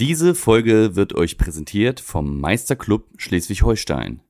[0.00, 4.22] Diese Folge wird euch präsentiert vom Meisterclub Schleswig-Holstein.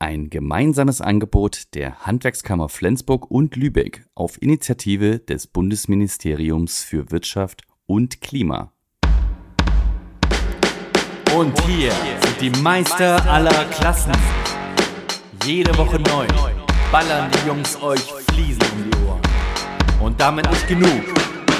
[0.00, 8.22] Ein gemeinsames Angebot der Handwerkskammer Flensburg und Lübeck auf Initiative des Bundesministeriums für Wirtschaft und
[8.22, 8.72] Klima.
[11.32, 14.10] Und hier sind die Meister aller Klassen.
[15.44, 16.26] Jede Woche neu
[16.90, 18.02] ballern die Jungs euch
[18.32, 19.20] Fliesen um die Ohren.
[20.00, 21.04] Und damit nicht genug.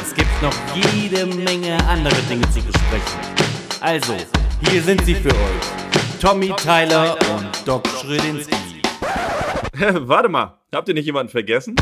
[0.03, 3.34] Es gibt noch jede Menge andere Dinge zu besprechen.
[3.85, 4.17] Also,
[4.71, 6.19] hier sind sie für euch.
[6.19, 8.81] Tommy Tyler und Doc Schrödinski.
[10.09, 11.77] Warte mal, habt ihr nicht jemanden vergessen?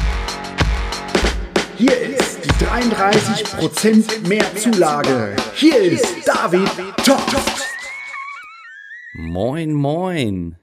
[1.78, 5.36] Hier ist die 33% mehr Zulage.
[5.54, 6.68] Hier ist David
[7.04, 7.68] Toft.
[9.14, 10.56] Moin, moin.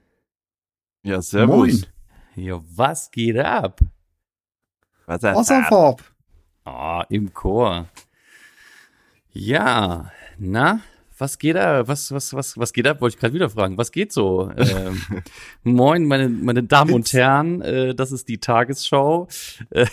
[1.02, 1.56] Ja, servus.
[1.56, 1.86] Moin.
[2.34, 3.80] Ja, was geht ab?
[5.06, 6.02] Was ist Wasserfarb.
[6.66, 7.88] Ah, im Chor.
[9.32, 10.80] Ja, na,
[11.20, 11.88] was geht ab?
[11.88, 13.00] Was, was, was, was geht ab?
[13.00, 13.76] Wollte ich gerade wieder fragen.
[13.78, 14.50] Was geht so?
[14.56, 15.00] Ähm,
[15.62, 19.28] moin, meine, meine Damen und Herren, äh, das ist die Tagesschau.
[19.70, 19.86] Äh,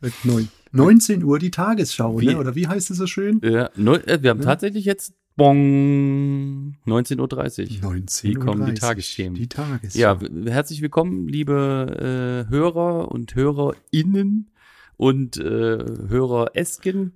[0.00, 2.38] Mit neun- 19 Uhr die Tagesschau, Wie- ne?
[2.38, 3.42] oder wie heißt es so schön?
[3.42, 4.44] äh, neu- äh, wir haben Ja.
[4.46, 7.90] tatsächlich jetzt Bong 19.30 Uhr.
[7.90, 8.74] 19 Wie kommen die Uhr.
[8.78, 9.34] Tagesthemen?
[9.34, 9.98] Die Tagesschau.
[9.98, 14.50] Ja, herzlich willkommen, liebe äh, Hörer und HörerInnen
[14.96, 17.14] und äh, HörerEsken.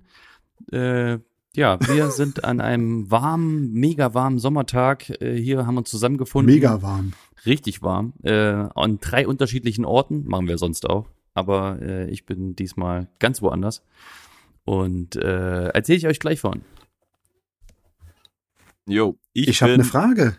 [0.71, 1.19] Äh,
[1.55, 5.09] ja, wir sind an einem warmen, mega warmen Sommertag.
[5.21, 6.53] Äh, hier haben wir uns zusammengefunden.
[6.53, 7.13] Mega warm.
[7.45, 8.13] Richtig warm.
[8.23, 10.25] Äh, an drei unterschiedlichen Orten.
[10.27, 11.07] Machen wir sonst auch.
[11.33, 13.83] Aber äh, ich bin diesmal ganz woanders.
[14.63, 16.61] Und äh, erzähle ich euch gleich von.
[18.87, 20.37] Jo, ich, Ich, habe eine Frage.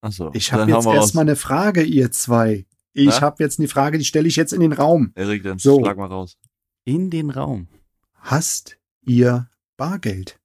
[0.00, 2.66] Achso, Ich habe jetzt erstmal eine Frage, ihr zwei.
[2.92, 5.12] Ich habe jetzt eine Frage, die stelle ich jetzt in den Raum.
[5.14, 5.78] Erik, dann So.
[5.80, 6.38] schlag mal raus.
[6.84, 7.68] In den Raum.
[8.14, 10.38] Hast ihr Bargeld?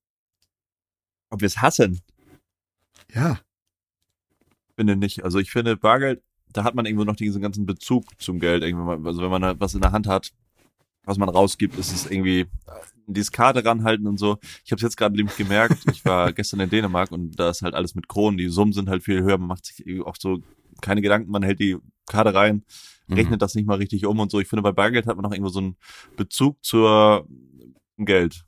[1.30, 2.00] Ob wir es hassen?
[3.14, 3.40] Ja.
[4.78, 5.24] Finde nicht.
[5.26, 8.64] Also ich finde Bargeld, da hat man irgendwo noch diesen ganzen Bezug zum Geld.
[8.64, 10.32] Irgendwie, also wenn man halt was in der Hand hat,
[11.04, 12.48] was man rausgibt, ist es irgendwie äh,
[13.08, 14.38] dieses Karte ranhalten und so.
[14.64, 15.84] Ich habe es jetzt gerade nämlich gemerkt.
[15.92, 18.38] Ich war gestern in Dänemark und da ist halt alles mit Kronen.
[18.38, 19.38] Die Summen sind halt viel höher.
[19.38, 20.40] Man macht sich auch so
[20.82, 21.30] keine Gedanken.
[21.32, 22.64] Man hält die Karte rein,
[23.08, 23.16] Mhm.
[23.16, 24.40] rechnet das nicht mal richtig um und so.
[24.40, 25.76] Ich finde, bei Bargeld hat man noch irgendwo so einen
[26.16, 27.28] Bezug zur
[27.98, 28.46] Geld.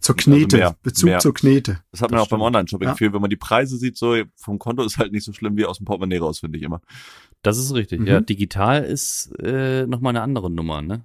[0.00, 0.56] Zur Also Knete.
[0.56, 1.18] mehr, Bezug mehr.
[1.20, 1.80] zur Knete.
[1.90, 2.46] Das hat man Das auch beim stimmt.
[2.46, 2.94] Online-Shopping Ja.
[2.94, 3.12] viel.
[3.12, 5.78] Wenn man die Preise sieht, so vom Konto ist halt nicht so schlimm wie aus
[5.78, 6.80] dem Portemonnaie raus, finde ich immer.
[7.42, 8.00] Das ist richtig.
[8.00, 8.06] Mhm.
[8.06, 11.04] Ja, digital ist äh, noch mal eine andere Nummer, ne?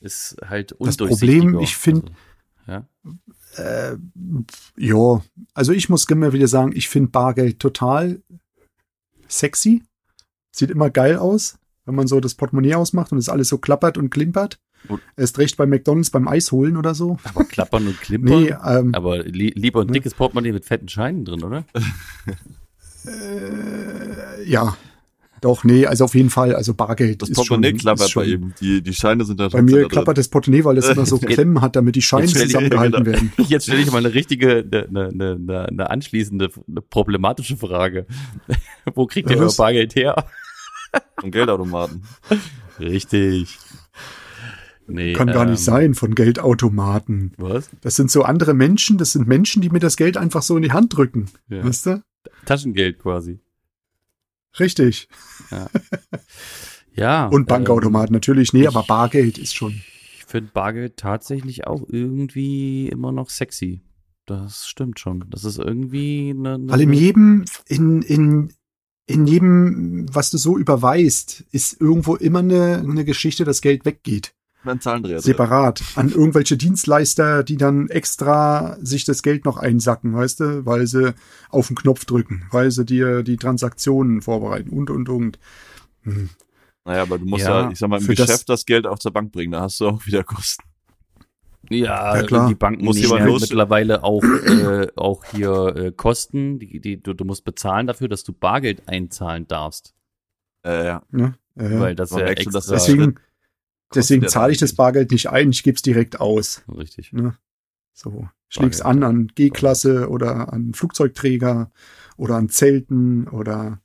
[0.00, 0.96] Ist halt Das.
[0.96, 2.10] Problem, ich find-
[2.66, 2.84] Also,
[3.56, 3.62] ja.
[3.92, 3.96] Äh,
[4.76, 5.22] ja,
[5.54, 8.22] also ich muss immer wieder sagen, ich finde Bargeld total
[9.26, 9.82] sexy.
[10.52, 13.98] Sieht immer geil aus, wenn man so das Portemonnaie ausmacht und es alles so klappert
[13.98, 14.58] und klimpert.
[15.16, 17.18] Erst recht bei McDonalds beim Eis holen oder so.
[17.24, 18.42] Aber klappern und klimpern.
[18.42, 19.94] Nee, ähm, Aber li lieber ein Ne?
[19.94, 21.64] dickes Portemonnaie mit fetten Scheinen drin, oder?
[23.06, 24.76] äh, ja.
[25.40, 28.22] Doch, nee, also auf jeden Fall, also Bargeld Das ist Portemonnaie schon, klappert ist schon,
[28.24, 28.54] bei ihm.
[28.60, 29.88] Die, die Scheine sind da Bei mir da drin.
[29.88, 33.16] klappert das Portemonnaie, weil es immer so Klemmen hat, damit die Scheine zusammengehalten genau.
[33.16, 33.32] werden.
[33.46, 38.06] Jetzt stelle ich mal eine richtige, eine, eine, eine, eine anschließende, eine problematische Frage.
[38.94, 39.52] Wo kriegt ihr euer?
[39.56, 40.24] Bargeld her?
[41.22, 42.02] Und Geldautomaten.
[42.80, 43.58] Richtig.
[44.88, 47.32] Nee, Kann gar ähm, nicht sein von Geldautomaten.
[47.36, 47.70] Was?
[47.82, 50.62] Das sind so andere Menschen, das sind Menschen, die mir das Geld einfach so in
[50.62, 51.26] die Hand drücken.
[51.48, 51.64] Ja.
[51.64, 52.02] Weißt du?
[52.46, 53.40] Taschengeld quasi.
[54.58, 55.08] Richtig.
[56.98, 57.26] Ja.
[57.26, 58.52] Und Bankautomat natürlich.
[58.52, 59.80] Nee, aber Bargeld ist schon.
[60.18, 63.82] Ich finde Bargeld tatsächlich auch irgendwie immer noch sexy.
[64.26, 65.24] Das stimmt schon.
[65.30, 66.54] Das ist irgendwie eine.
[66.54, 68.52] eine Weil in jedem, in, in,
[69.06, 74.34] in jedem, was du so überweist, ist irgendwo immer eine, eine Geschichte, dass Geld weggeht.
[74.68, 75.16] Ein Zahlendreher.
[75.16, 75.22] drin.
[75.22, 75.82] Separat.
[75.96, 81.14] An irgendwelche Dienstleister, die dann extra sich das Geld noch einsacken, weißt du, weil sie
[81.50, 85.38] auf den Knopf drücken, weil sie dir die Transaktionen vorbereiten und, und, und.
[86.02, 86.30] Hm.
[86.84, 88.86] Naja, aber du musst Ja, ja, ich sag mal, im für das- Geschäft das, Geld
[88.86, 89.52] auch zur Bank bringen.
[89.52, 90.62] Da hast du auch wieder Kosten.
[91.70, 92.48] Ja, Ja, klar.
[92.48, 96.58] die Banken Muss nehmen ja los- mittlerweile auch, äh, auch hier äh, Kosten.
[96.58, 99.92] Die, die, du, du musst bezahlen dafür, dass du Bargeld einzahlen darfst.
[100.64, 101.02] Äh, ja.
[101.10, 101.34] Ne?
[101.56, 102.60] Äh, weil das ja extra.
[102.70, 103.16] deswegen
[103.94, 104.74] deswegen ja zahle ich das.
[104.74, 106.62] Bargeld nicht ein, ich gebe es direkt aus.
[106.68, 107.12] Richtig.
[107.12, 107.36] Ne?
[107.92, 108.28] So.
[108.54, 108.82] Bargeld.
[108.82, 111.70] an an G-Klasse oder an Flugzeugträger
[112.16, 113.80] oder an Zelten oder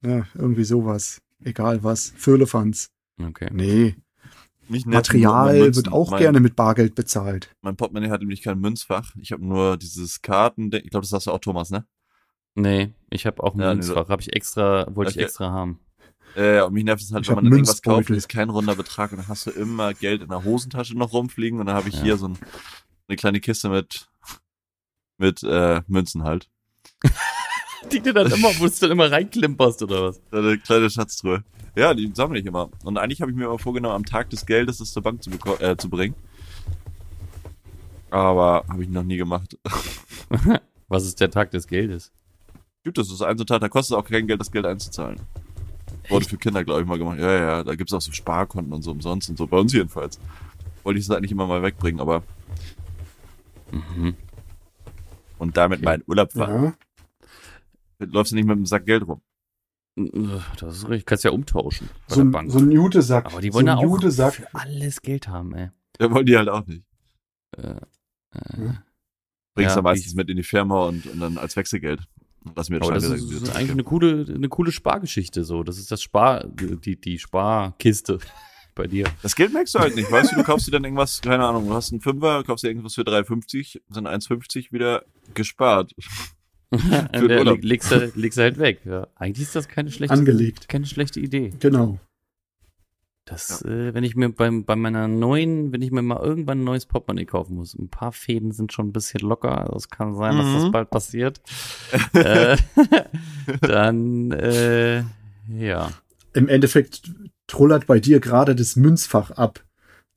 [0.00, 1.20] ne, irgendwie sowas.
[1.44, 2.12] Egal was.
[2.16, 2.90] Firlefanz.
[3.22, 3.48] Okay.
[3.52, 3.96] Nee.
[4.68, 5.76] Mich nervt Material Münzen.
[5.76, 7.54] wird auch mein, gerne mit Bargeld bezahlt.
[7.62, 9.14] Mein Portemonnaie hat nämlich kein Münzfach.
[9.20, 10.70] Ich habe nur dieses Karten.
[10.72, 11.86] Ich glaube, das hast du auch, Thomas, ne?
[12.54, 14.08] Nee, ich habe auch ein Ja, nee, Münzfach.
[14.08, 15.20] Habe ich extra, wollte Okay.
[15.20, 15.78] ich extra haben.
[16.38, 18.48] Äh, ja, und mich nervt es halt, Ich wenn man dann irgendwas kauft, ist kein
[18.48, 21.74] runder Betrag und dann hast du immer Geld in der Hosentasche noch rumfliegen und dann
[21.74, 22.02] habe ich Ja.
[22.02, 22.38] hier so ein,
[23.08, 24.08] eine kleine Kiste mit
[25.18, 26.48] mit äh, Münzen halt.
[27.92, 30.20] Die du dann immer, wo du dann immer reinklimperst oder was?
[30.30, 31.42] Eine kleine Schatztruhe.
[31.74, 32.70] Ja, die sammle ich immer.
[32.84, 35.30] Und eigentlich habe ich mir immer vorgenommen, am Tag des Geldes es zur Bank zu,
[35.60, 36.14] äh, zu bringen.
[38.10, 39.56] Aber habe ich noch nie gemacht.
[40.88, 42.12] Was ist der Tag des Geldes?
[42.82, 44.66] Gibt es, das ist ein so Tag, da kostet es auch kein Geld, das Geld
[44.66, 45.20] einzuzahlen.
[46.08, 47.18] Wurde für Kinder, glaube ich, mal gemacht.
[47.18, 49.46] Ja, ja, da gibt's auch so Sparkonten und so umsonst und so.
[49.46, 50.18] Bei uns jedenfalls.
[50.84, 52.22] Wollte ich es eigentlich immer mal wegbringen, aber.
[53.70, 54.14] Mhm.
[55.38, 56.74] Und damit meinen Urlaub fahren.
[58.00, 58.06] Ja.
[58.06, 59.20] Läufst du nicht mit einem Sack Geld rum.
[60.60, 61.06] Das ist richtig.
[61.06, 62.50] Kannst ja umtauschen bei So, der ein- Bank.
[62.52, 63.26] so ein Jutesack.
[63.26, 64.34] Aber die wollen so ja ein auch Jutesack.
[64.34, 65.70] für alles Geld haben, ey.
[66.00, 66.84] Ja, wollen die halt auch nicht.
[67.56, 67.74] Äh, äh,
[68.56, 68.82] Ja.
[69.54, 72.06] Bringst Ja, du meistens ich- mit in die Firma und, und dann als Wechselgeld.
[72.56, 75.62] Lass mir Aber das ist, ist eigentlich eine coole, eine coole Spargeschichte so.
[75.62, 78.18] Das ist das Spar, die, die Sparkiste
[78.74, 79.06] bei dir.
[79.22, 81.66] Das Geld merkst du halt nicht, weißt du, du kaufst dir dann irgendwas, keine Ahnung,
[81.66, 85.04] du hast einen Fünfer, kaufst dir irgendwas für 3,50, sind 1,50 wieder
[85.34, 85.94] gespart.
[86.70, 88.80] Legst du, legst du halt weg.
[88.84, 89.08] Ja.
[89.16, 90.68] Eigentlich ist das keine schlechte, Angelegt.
[90.68, 91.52] keine schlechte Idee.
[91.58, 91.98] Genau.
[93.28, 96.64] Das, äh, wenn ich mir beim, bei meiner neuen, wenn ich mir mal irgendwann ein
[96.64, 100.14] neues Portemonnaie kaufen muss, ein paar Fäden sind schon ein bisschen locker, also es kann
[100.14, 100.72] sein, dass das Mhm.
[100.72, 101.40] bald passiert.
[102.14, 102.56] äh,
[103.60, 105.02] dann, äh,
[105.48, 105.90] ja.
[106.32, 107.02] Im Endeffekt
[107.46, 109.62] trullert bei dir gerade das Münzfach ab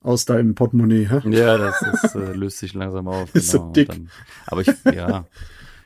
[0.00, 1.08] aus deinem Portemonnaie.
[1.08, 1.20] Hä?
[1.30, 3.28] Ja, das ist, äh, löst sich langsam auf.
[3.34, 3.72] Ist so genau.
[3.72, 3.88] Dick.
[3.88, 4.10] Dann,
[4.46, 5.26] aber ich, ja.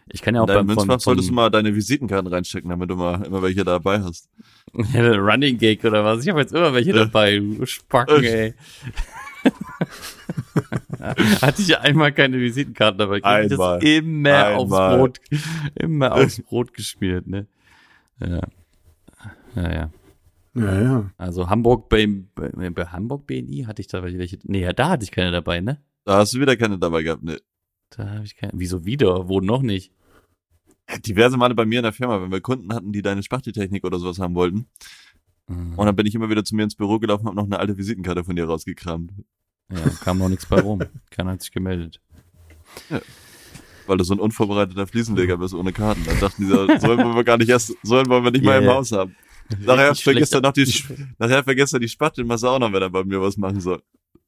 [0.09, 2.97] Ich kann ja auch beim von, Münzfach solltest du mal deine Visitenkarten reinstecken, damit du
[2.97, 4.29] mal immer welche dabei hast.
[4.75, 6.23] Running Gag oder was.
[6.23, 7.39] Ich habe jetzt immer welche dabei.
[7.39, 8.55] du Spacken, ey.
[11.43, 13.85] Hatte ich einmal keine Visitenkarten dabei, krieg ich das Einmal.
[13.85, 14.99] immer aufs Einmal.
[14.99, 15.21] Brot,
[15.75, 17.47] immer aufs Brot geschmiert, ne?
[18.21, 18.41] Ja.
[19.55, 19.91] Ja, ja.
[20.55, 21.11] Ja, ja.
[21.19, 24.39] Also Hamburg bei, bei, bei Hamburg BNI hatte ich da welche.
[24.45, 25.83] Nee, ja, da hatte ich keine dabei, ne?
[26.05, 27.39] Da hast du wieder keine dabei gehabt, ne.
[27.91, 28.53] Da habe ich keine.
[28.55, 29.29] Wieso wieder?
[29.29, 29.93] Wo noch nicht?
[31.05, 33.99] Diverse Male bei mir in der Firma, wenn wir Kunden hatten, die deine Spachteltechnik oder
[33.99, 34.69] sowas haben wollten.
[35.49, 35.75] Mhm.
[35.77, 37.77] Und dann bin ich immer wieder zu mir ins Büro gelaufen und noch eine alte
[37.77, 39.13] Visitenkarte von dir rausgekramt.
[39.71, 40.81] Ja, kam noch nichts bei rum.
[41.11, 42.01] Keiner hat sich gemeldet.
[43.87, 46.05] Weil du so ein unvorbereiteter Fliesenleger bist ohne Karten.
[46.05, 48.65] Dann dachten die, so, sollen wir gar nicht erst, sollen wir nicht mal Ja, im
[48.65, 48.75] ja.
[48.75, 49.17] Haus haben.
[49.61, 50.67] Nachher vergisst er noch die,
[51.19, 53.81] nachher vergisst er die Spachtelmasse auch noch, wenn er bei mir was machen soll.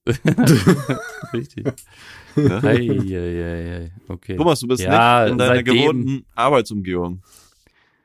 [1.32, 1.66] Richtig.
[2.36, 2.60] Ne?
[2.62, 3.90] Ei, ei, ei, ei.
[4.08, 4.36] Okay.
[4.36, 7.20] Thomas, du bist Ja, nicht in deiner gewohnten Arbeitsumgebung.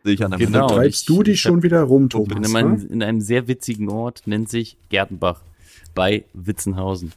[0.03, 0.67] Sehe ich an deinem Genau.
[0.67, 2.49] Treibst du dich ich schon wieder rum, Ich bin Thomas.
[2.49, 2.83] in, einem, ne?
[2.89, 5.41] in einem sehr witzigen Ort, nennt sich Gertenbach
[5.95, 7.13] bei Witzenhausen.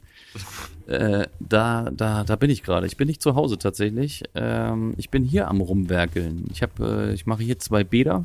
[0.87, 2.87] Äh, da, da, da bin ich gerade.
[2.87, 4.23] Ich bin nicht zu Hause tatsächlich.
[4.35, 6.45] Ähm, ich bin hier am rumwerkeln.
[6.51, 8.23] Ich habe, äh, ich mache hier zwei Bäder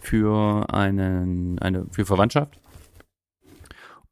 [0.00, 2.58] für einen, eine, für Verwandtschaft.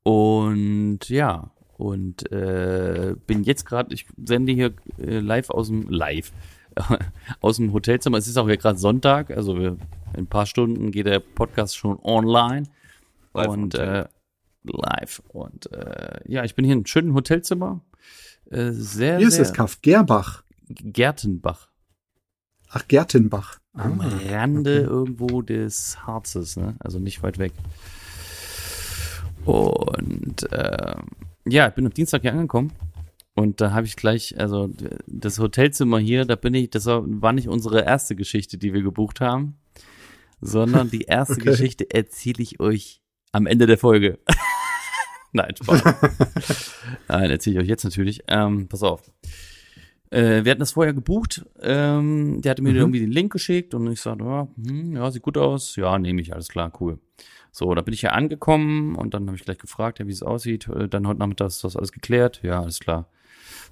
[0.04, 6.32] Und ja, und äh, bin jetzt gerade, ich sende hier äh, live aus dem live
[7.40, 8.18] aus dem Hotelzimmer.
[8.18, 9.76] Es ist auch ja gerade Sonntag, also wir,
[10.14, 12.64] in ein paar Stunden geht der Podcast schon online
[13.34, 14.04] Live und äh,
[14.64, 17.80] live und äh, ja, ich bin hier in einem schönen Hotelzimmer.
[18.50, 20.44] Äh, sehr, Hier ist sehr das Kaff Gerbach.
[20.68, 21.68] Gertenbach.
[22.68, 23.58] Ach, Gertenbach.
[23.74, 26.76] Am Ah, Rande irgendwo des Harzes, ne?
[26.78, 27.52] Also nicht weit weg.
[29.44, 31.06] Und ähm,
[31.46, 32.72] ja, ich bin am Dienstag hier angekommen.
[33.34, 34.68] Und da habe ich gleich, also
[35.06, 38.82] das Hotelzimmer hier, da bin ich, das war, war nicht unsere erste Geschichte, die wir
[38.82, 39.56] gebucht haben,
[40.40, 41.44] sondern die erste Okay.
[41.44, 43.00] Geschichte erzähle ich euch
[43.32, 44.18] am Ende der Folge.
[45.32, 45.82] Nein, Spaß.
[47.08, 48.22] Nein, erzähle ich euch jetzt natürlich.
[48.28, 49.10] Ähm, pass auf.
[50.12, 51.44] Äh, wir hatten das vorher gebucht.
[51.60, 52.76] Ähm, der hatte mir Mhm.
[52.78, 55.76] irgendwie den Link geschickt und ich sagte, ja, hm, ja, sieht gut aus.
[55.76, 56.98] Ja, nehme ich, alles klar, cool.
[57.50, 60.22] So, da bin ich ja angekommen und dann habe ich gleich gefragt, ja, wie es
[60.22, 60.68] aussieht.
[60.68, 62.40] Äh, Dann heute Nachmittag ist das alles geklärt.
[62.42, 63.08] Ja, alles klar.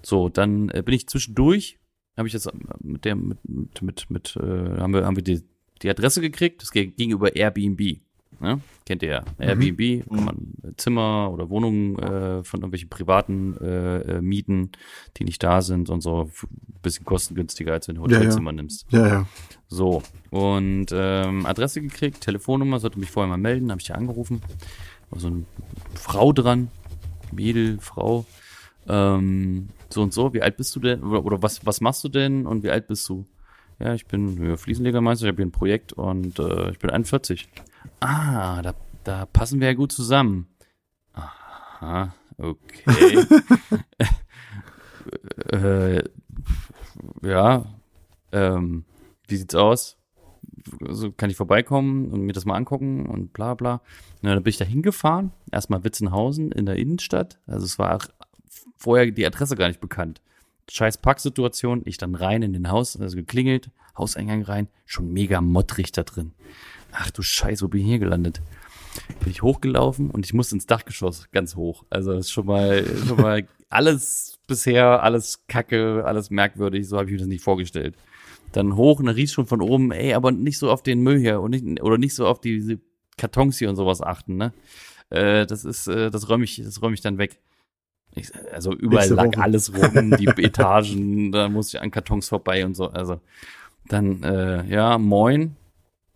[0.03, 1.79] So, dann äh, bin ich zwischendurch,
[2.17, 5.23] habe ich jetzt äh, mit der, mit, mit, mit, mit äh, haben wir, haben wir
[5.25, 5.43] die,
[5.83, 6.63] die Adresse gekriegt.
[6.63, 8.01] Das ging ging über Airbnb.
[8.41, 8.61] Ne?
[8.87, 9.25] Kennt ihr ja.
[9.39, 14.73] Airbnb, kann man Zimmer oder Wohnungen äh, von irgendwelchen Privaten äh, äh, mieten,
[15.19, 16.31] die nicht da sind und so.
[16.83, 18.21] Bisschen kostengünstiger, als wenn du ein Ja, ja.
[18.21, 18.87] Hotelzimmer nimmst.
[18.91, 19.27] Ja, ja.
[19.69, 24.41] So, und ähm, Adresse gekriegt, Telefonnummer, sollte mich vorher mal melden, habe ich dir angerufen.
[25.11, 25.45] War so eine
[25.95, 26.69] Frau dran,
[27.33, 28.25] Mädel, Frau.
[28.89, 31.03] Ähm, so und so, wie alt bist du denn?
[31.03, 33.27] Oder, oder was, was machst du denn und wie alt bist du?
[33.79, 37.49] Ja, ich bin ja, Fliesenlegermeister, ich habe hier ein Projekt und äh, ich bin 41.
[38.01, 40.49] Ah, da, da passen wir ja gut zusammen.
[41.13, 43.25] Aha, okay.
[45.53, 46.03] äh,
[47.23, 47.65] ja,
[48.33, 48.85] ähm,
[49.27, 49.97] wie sieht's aus?
[50.89, 53.81] So kann ich vorbeikommen und mir das mal angucken und bla bla.
[54.23, 57.39] Na, dann bin ich da hingefahren, erstmal Witzenhausen in der Innenstadt.
[57.47, 57.99] Also es war
[58.77, 60.21] vorher die Adresse gar nicht bekannt.
[60.71, 65.93] scheiß Parksituation, ich dann rein in den Haus, also geklingelt, Hauseingang rein, schon mega mottrig
[65.93, 66.33] da drin.
[66.93, 68.41] Ach du Scheiße, wo bin ich hier gelandet?
[69.21, 71.85] Bin ich hochgelaufen und ich musste ins Dachgeschoss ganz hoch.
[71.91, 77.07] Also das ist schon mal, schon mal alles bisher, alles kacke, alles merkwürdig, so habe
[77.07, 77.95] ich mir das nicht vorgestellt.
[78.53, 81.19] Dann hoch und dann riecht schon von oben, ey, aber nicht so auf den Müll
[81.19, 82.81] hier und nicht, oder nicht so auf diese
[83.17, 84.53] Kartons hier und sowas achten, ne?
[85.11, 87.41] Äh, das ist, äh, das räume ich, das räume ich dann weg.
[88.15, 89.43] Ich, also überall Nächste lag Woche.
[89.43, 92.89] alles rum, die Etagen, da musste ich an Kartons vorbei und so.
[92.89, 93.21] Also
[93.87, 95.57] dann, äh, ja, moin.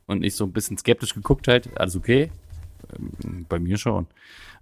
[0.07, 2.31] Und ich so ein bisschen skeptisch geguckt halt, alles okay?
[2.95, 4.07] Ähm, Bei mir schon.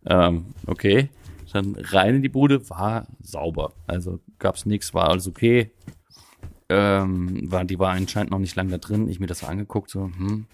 [0.06, 1.08] Ähm, okay.
[1.52, 3.74] Dann rein in die Bude, war sauber.
[3.86, 5.70] Also gab's nichts, war alles okay.
[6.70, 9.08] Ähm, war, die war anscheinend noch nicht lange da drin.
[9.08, 10.46] Ich mir das angeguckt, so, hm.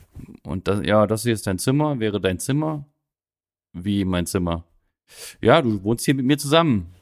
[0.43, 2.85] Und das, ja, das hier ist dein Zimmer, wäre dein Zimmer.
[3.73, 4.65] Wie mein Zimmer?
[5.41, 6.93] Ja, du wohnst hier mit mir zusammen.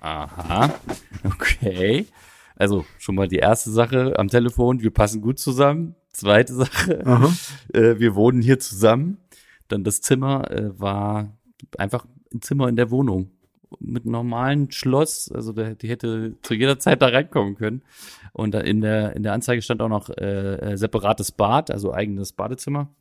[0.00, 0.72] Aha.
[1.24, 2.06] Okay.
[2.54, 5.94] Also schon mal die erste Sache am Telefon, wir passen gut zusammen.
[6.14, 7.00] Zweite Sache,
[7.72, 9.18] äh, wir wohnen hier zusammen.
[9.68, 11.36] Dann das Zimmer äh, war
[11.76, 13.32] einfach ein Zimmer in der Wohnung
[13.80, 17.82] mit normalen Schloss, also der, die hätte zu jeder Zeit da reinkommen können.
[18.32, 21.92] Und da in der in der Anzeige stand auch noch äh, äh, separates Bad, also
[21.92, 22.94] eigenes Badezimmer.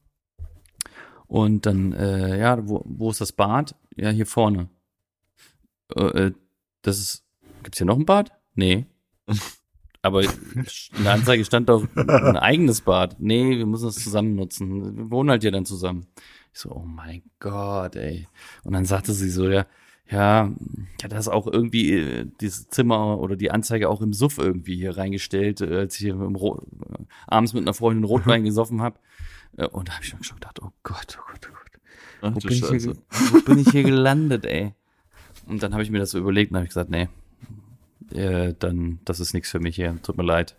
[1.28, 3.76] Und dann äh, ja, wo, wo ist das Bad?
[3.96, 4.70] Ja, hier vorne.
[5.96, 6.32] Äh, äh,
[6.82, 7.24] das ist
[7.62, 8.32] gibt's hier noch ein Bad?
[8.56, 8.88] Nee.
[10.04, 10.68] Aber in
[11.04, 13.16] der Anzeige stand doch ein eigenes Bad.
[13.20, 14.98] Nee, wir müssen das zusammen nutzen.
[14.98, 16.08] Wir wohnen halt hier dann zusammen.
[16.54, 18.28] Ich so, oh mein Gott, ey.
[18.64, 19.66] Und dann sagte sie so, ja,
[20.10, 20.52] ja,
[21.02, 24.76] ja, das ist auch irgendwie äh, dieses Zimmer oder die Anzeige auch im Suff irgendwie
[24.76, 29.00] hier reingestellt, äh, als ich hier äh, abends mit einer Freundin Rotwein gesoffen habe.
[29.56, 31.82] Äh, und da habe ich schon schon gedacht, oh Gott, oh Gott, oh Gott.
[32.22, 32.96] Ach Wo bin, ich hier,
[33.32, 34.74] wo bin ich hier gelandet, ey?
[35.48, 37.08] Und dann habe ich mir das so überlegt und habe ich gesagt, nee,
[38.14, 40.56] äh, dann, das ist nichts für mich hier, tut mir leid.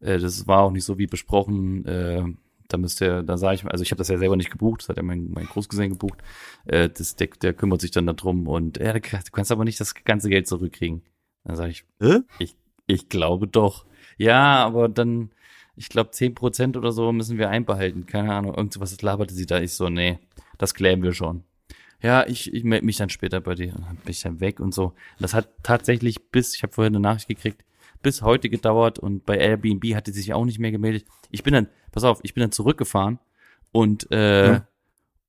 [0.00, 1.84] Äh, das war auch nicht so wie besprochen.
[1.86, 2.24] Äh,
[2.68, 4.88] da müsst ihr, da sage ich, also ich habe das ja selber nicht gebucht, das
[4.88, 6.22] hat ja mein, mein Großgesellen gebucht.
[6.64, 9.94] Äh, das, der, der kümmert sich dann darum und ja, du kannst aber nicht das
[9.94, 11.02] ganze Geld zurückkriegen.
[11.44, 12.20] Dann sage ich, Hä?
[12.38, 12.56] ich,
[12.86, 13.84] ich glaube doch.
[14.16, 15.30] Ja, aber dann,
[15.76, 18.06] ich glaube, 10% oder so müssen wir einbehalten.
[18.06, 19.60] Keine Ahnung, irgend sowas laberte sie da.
[19.60, 20.18] Ich so, nee,
[20.58, 21.44] das klären wir schon.
[22.02, 23.74] Ja, ich, ich melde mich dann später bei dir.
[23.76, 24.92] Und dann bin ich dann weg und so.
[25.20, 27.64] Das hat tatsächlich bis, ich habe vorhin eine Nachricht gekriegt,
[28.02, 31.04] bis heute gedauert und bei Airbnb hatte sie sich auch nicht mehr gemeldet.
[31.30, 33.20] Ich bin dann, pass auf, ich bin dann zurückgefahren
[33.70, 34.68] und äh, Ja.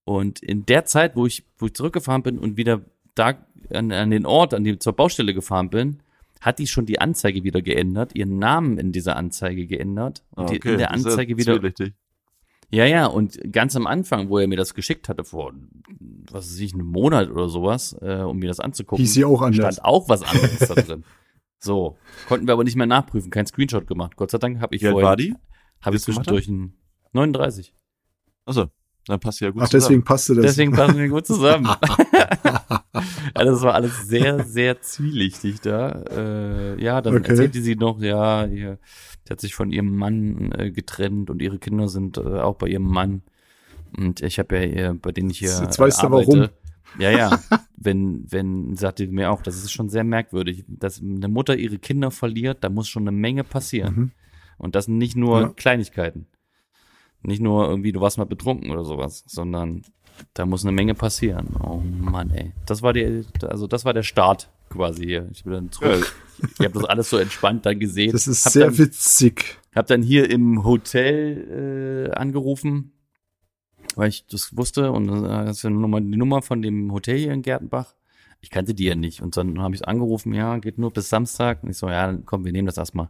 [0.06, 2.82] und in der Zeit, wo ich, wo ich zurückgefahren bin und wieder
[3.14, 3.36] da
[3.72, 6.00] an, an den Ort, an die zur Baustelle gefahren bin,
[6.42, 10.48] hat die schon die Anzeige wieder geändert, ihren Namen in dieser Anzeige geändert und Ah,
[10.52, 11.94] die, in der Anzeige wieder zwielichtig.
[12.74, 15.54] Ja, ja, und ganz am Anfang, wo er mir das geschickt hatte, vor,
[16.32, 19.42] was weiß ich, einem Monat oder sowas, äh, um mir das anzugucken, Hieß sie auch
[19.42, 19.76] anders.
[19.76, 21.04] stand auch was anderes da drin.
[21.66, 21.96] So,
[22.28, 24.18] konnten wir aber nicht mehr nachprüfen, kein Screenshot gemacht.
[24.18, 25.34] Gott sei Dank habe ich Wie alt vorhin, war die?
[25.82, 26.74] habe ich Wie viel gemacht zwischendurch ein
[27.14, 27.74] 39.
[28.46, 28.66] Achso,
[29.08, 30.44] dann passt ja gut Ach, deswegen passte das.
[30.44, 31.68] Deswegen passen wir gut zusammen.
[33.34, 35.92] also das war alles sehr, sehr zwielichtig da.
[36.12, 37.30] Äh, ja, dann Okay.
[37.32, 38.78] erzählte sie noch, ja, ihr,
[39.26, 42.68] sie hat sich von ihrem Mann äh, getrennt und ihre Kinder sind äh, auch bei
[42.68, 43.22] ihrem Mann.
[43.96, 46.40] Und ich habe ja, ihr, bei denen ich hier Jetzt weißt äh, du, warum.
[46.42, 46.54] arbeite,
[47.00, 47.40] ja, ja,
[47.78, 52.12] wenn, wenn, sagte mir auch, das ist schon sehr merkwürdig, dass eine Mutter ihre Kinder
[52.12, 53.96] verliert, da muss schon eine Menge passieren.
[53.96, 54.12] Mhm.
[54.58, 55.50] Und das sind nicht nur Ja.
[55.50, 56.28] Kleinigkeiten.
[57.22, 59.84] Nicht nur irgendwie, du warst mal betrunken oder sowas, sondern
[60.34, 61.56] da muss eine Menge passieren.
[61.60, 62.52] Oh Mann, ey.
[62.66, 65.30] Das war die, also das war der Start quasi hier.
[65.32, 66.16] Ich bin dann zurück.
[66.60, 68.12] Ich habe das alles so entspannt dann gesehen.
[68.12, 69.60] Das ist hab sehr dann, witzig.
[69.74, 72.92] hab dann hier im Hotel äh, angerufen,
[73.96, 77.18] weil ich das wusste und äh, das ist ja Nummer, die Nummer von dem Hotel
[77.18, 77.96] hier in Gertenbach.
[78.42, 81.64] Ich kannte die ja nicht und dann habe ich angerufen, ja, geht nur bis Samstag.
[81.64, 83.10] Und ich so, ja, dann komm, wir nehmen das erstmal.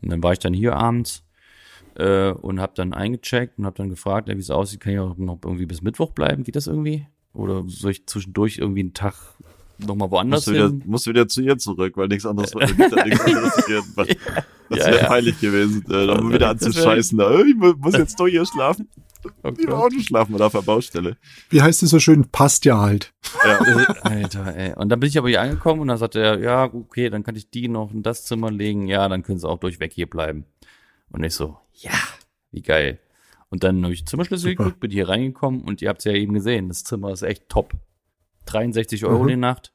[0.00, 1.24] Und dann war ich dann hier abends
[1.96, 4.98] äh, und habe dann eingecheckt und habe dann gefragt, ja, wie es aussieht, kann ich
[4.98, 6.44] auch noch irgendwie bis Mittwoch bleiben?
[6.44, 7.06] Geht das irgendwie?
[7.32, 9.14] Oder soll ich zwischendurch irgendwie einen Tag
[9.78, 10.82] nochmal woanders Musst du, wieder, hin?
[10.86, 12.62] musst wieder zu ihr zurück, weil nichts anderes war.
[13.04, 13.54] nichts anderes.
[14.68, 15.06] Das Ja, wäre ja.
[15.06, 17.18] peinlich gewesen, äh, da Das wieder anzuscheißen.
[17.18, 18.88] Da, ich mu- muss jetzt doch hier schlafen.
[19.42, 21.16] Oh Im Auto schlafen oder auf der Baustelle.
[21.50, 22.28] Wie heißt es so schön?
[22.30, 23.12] Passt ja halt.
[23.44, 23.58] Ja.
[24.02, 24.74] Alter, ey.
[24.76, 27.34] Und dann bin ich aber hier angekommen und dann sagte er, ja, okay, dann kann
[27.34, 28.86] ich die noch in das Zimmer legen.
[28.86, 30.44] Ja, dann können sie auch durchweg hier bleiben.
[31.10, 31.90] Und ich so, ja,
[32.52, 33.00] wie geil.
[33.48, 34.64] Und dann habe ich Zimmerschlüssel Super.
[34.64, 37.48] geguckt, bin hier reingekommen und ihr habt es ja eben gesehen, das Zimmer ist echt
[37.48, 37.72] top.
[38.46, 39.28] 63 Euro Mhm.
[39.28, 39.72] die Nacht.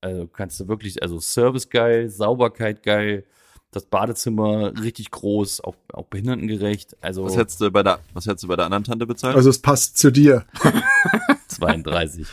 [0.00, 3.24] Also kannst du wirklich, also Service geil, Sauberkeit geil,
[3.70, 6.96] das Badezimmer richtig groß, auch, auch behindertengerecht.
[7.02, 9.36] Also Was hättest du bei der, was hättest du bei der anderen Tante bezahlt?
[9.36, 10.44] Also es passt zu dir.
[11.48, 12.26] 32.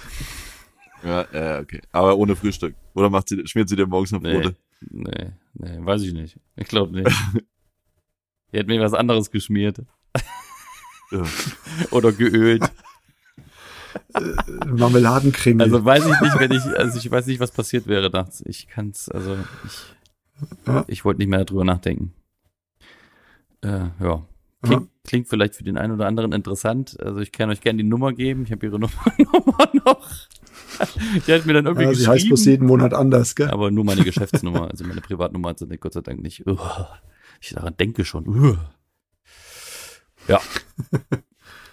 [1.04, 1.82] ja, äh, okay.
[1.92, 2.76] Aber ohne Frühstück.
[2.94, 4.34] Oder macht sie, schmiert sie dir morgens noch Nee.
[4.34, 4.56] Brote?
[4.82, 6.38] Nee, nee, weiß ich nicht.
[6.56, 7.12] Ich glaube nicht.
[8.54, 9.80] Die hat mir was anderes geschmiert.
[11.10, 11.24] Ja.
[11.92, 12.70] Oder geölt.
[14.22, 15.62] Äh, Marmeladencreme.
[15.62, 18.44] Also weiß ich nicht, wenn ich, also ich weiß nicht, was passiert wäre nachts.
[18.46, 19.96] Ich kann's, also ich,
[20.66, 20.86] Ja.
[20.88, 22.14] ich wollte nicht mehr darüber nachdenken.
[23.62, 24.26] Äh, ja.
[24.64, 27.00] Klingt, klingt vielleicht für den einen oder anderen interessant.
[27.00, 28.44] Also ich kann euch gerne die Nummer geben.
[28.44, 30.10] Ich habe ihre Nummer, Nummer noch.
[31.28, 32.12] Die hat mir dann irgendwie ja, sie geschrieben.
[32.14, 33.50] heißt bloß jeden Monat anders, gell?
[33.50, 36.46] Aber nur meine Geschäftsnummer, also meine Privatnummer hat sie Gott sei Dank nicht.
[36.46, 37.00] Uah,
[37.40, 38.28] ich daran denke schon.
[38.28, 38.72] Uah.
[40.28, 40.42] Ja.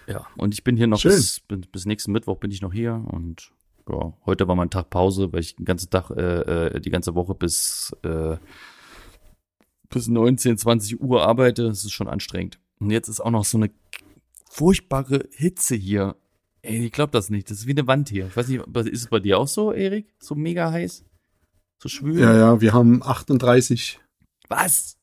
[0.07, 1.11] Ja, und ich bin hier noch Schön.
[1.11, 3.51] bis, bis, nächsten Mittwoch bin ich noch hier und
[3.89, 7.15] ja, heute war mein Tag Pause, weil ich den ganzen Tag, äh, äh, die ganze
[7.15, 8.37] Woche bis, äh,
[9.89, 11.67] bis 19, 20 Uhr arbeite.
[11.67, 12.59] Das ist schon anstrengend.
[12.79, 13.71] Und jetzt ist auch noch so eine
[14.49, 16.15] furchtbare Hitze hier.
[16.61, 17.49] Ey, ich glaube das nicht.
[17.49, 18.27] Das ist wie eine Wand hier.
[18.27, 20.13] Ich weiß nicht, ist es bei dir auch so, Erik?
[20.19, 21.05] So mega heiß?
[21.77, 22.19] So schwül?
[22.19, 23.99] Ja, ja, wir haben 38.
[24.49, 24.97] Was?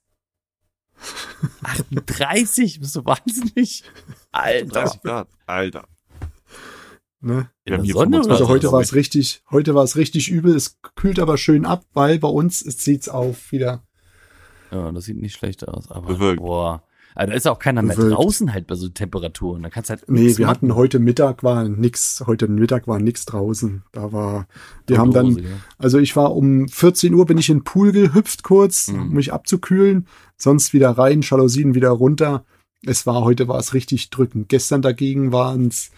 [1.63, 2.81] 38?
[2.81, 3.85] Bist du wahnsinnig?
[4.31, 4.85] Alter.
[4.85, 5.29] 30 Grad.
[5.47, 5.89] Alter.
[7.21, 7.51] Ne?
[7.65, 10.29] Wir haben der hier Sonne 25 Also heute war es richtig, heute war es richtig
[10.29, 10.57] übel.
[10.57, 13.85] Es kühlt aber schön ab, weil bei uns es zieht's auf wieder.
[14.73, 15.91] Ja, das sieht nicht schlecht aus.
[15.91, 16.43] Aber Bewölkt.
[16.43, 16.83] boah.
[17.15, 18.17] Also da ist auch keiner mehr Bewölkt.
[18.17, 19.63] draußen halt bei so Temperaturen.
[19.63, 20.57] Da kannst halt Nee, wir machen.
[20.57, 23.83] hatten heute Mittag war nix, heute Mittag war nix draußen.
[23.93, 24.47] Da war,
[24.87, 25.49] wir haben dann, Hose, ja.
[25.79, 29.03] also ich war um 14 Uhr bin ich in den Pool gehüpft kurz, Mhm.
[29.03, 32.45] um mich abzukühlen, sonst wieder rein, Jalousien wieder runter.
[32.85, 34.49] Es war, heute war es richtig drückend.
[34.49, 35.91] Gestern dagegen waren es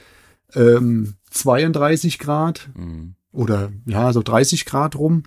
[0.55, 3.15] ähm, 32 Grad Mhm.
[3.33, 5.23] oder ja, so 30 Grad rum.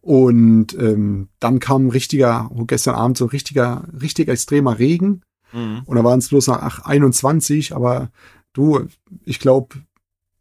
[0.00, 5.22] Und ähm, dann kam ein richtiger, gestern Abend so richtiger, richtig extremer Regen.
[5.52, 5.82] Mhm.
[5.84, 8.10] Und da waren es bloß noch ach, 21, aber
[8.52, 8.86] du,
[9.24, 9.76] ich glaube,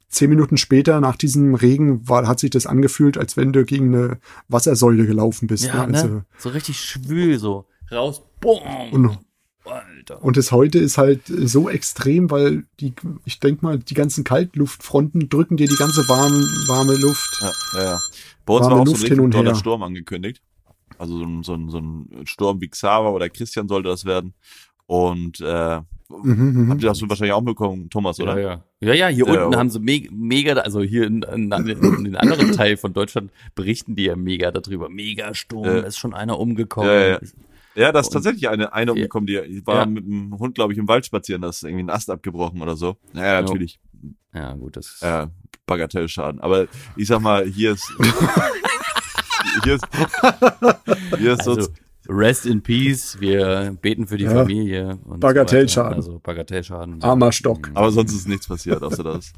[0.09, 3.93] zehn Minuten später nach diesem Regen war, hat sich das angefühlt, als wenn du gegen
[3.93, 5.65] eine Wassersäule gelaufen bist.
[5.65, 5.97] Ja, ne?
[5.97, 6.25] Also, ne?
[6.37, 7.65] So richtig schwül, so.
[7.91, 8.23] Raus.
[8.39, 8.59] Boom.
[8.91, 9.19] und,
[9.65, 10.23] Alter.
[10.23, 12.93] und das heute ist halt so extrem, weil die,
[13.25, 17.39] ich denk mal, die ganzen Kaltluftfronten drücken dir die ganze warme, warme Luft.
[17.41, 17.99] Ja, ja, ja.
[18.49, 19.55] Bei uns war auch so Luft ein richtig toller her.
[19.55, 20.41] Sturm angekündigt.
[20.97, 24.33] Also so ein, so, ein, so ein Sturm wie Xaver oder Christian sollte das werden.
[24.87, 25.81] Und äh,
[26.11, 26.69] Mhm, mhm.
[26.71, 28.35] habt ihr das wahrscheinlich auch mitbekommen, Thomas, oder?
[28.39, 28.63] Ja, ja.
[28.81, 29.59] Ja, ja, hier Ja, unten ja.
[29.59, 33.95] haben sie mega, mega, also hier in, in, in den anderen Teil von Deutschland berichten
[33.95, 34.89] die ja mega darüber.
[34.89, 35.81] Mega Sturm, Ja.
[35.81, 36.89] da ist schon einer umgekommen.
[36.89, 37.19] Ja, ja.
[37.75, 39.85] Ja, da ist tatsächlich eine, eine umgekommen, die war Ja.
[39.85, 42.75] mit dem Hund, glaube ich, im Wald spazieren, da ist irgendwie ein Ast abgebrochen oder
[42.75, 42.97] so.
[43.13, 43.79] Naja, natürlich.
[44.33, 45.27] Ja, gut, das Äh,
[45.69, 46.41] Bagatellschaden.
[46.41, 47.91] Aber ich sag mal, hier ist.
[49.63, 49.85] hier ist.
[51.17, 51.67] Hier ist also, so.
[52.09, 54.31] Rest in Peace, wir beten für die Ja.
[54.31, 54.97] Familie.
[55.05, 56.01] Und Bagatellschaden.
[56.01, 56.11] So.
[56.11, 57.03] Also Bagatellschaden.
[57.03, 57.69] Armer Stock.
[57.75, 59.31] Aber sonst ist nichts passiert, außer das.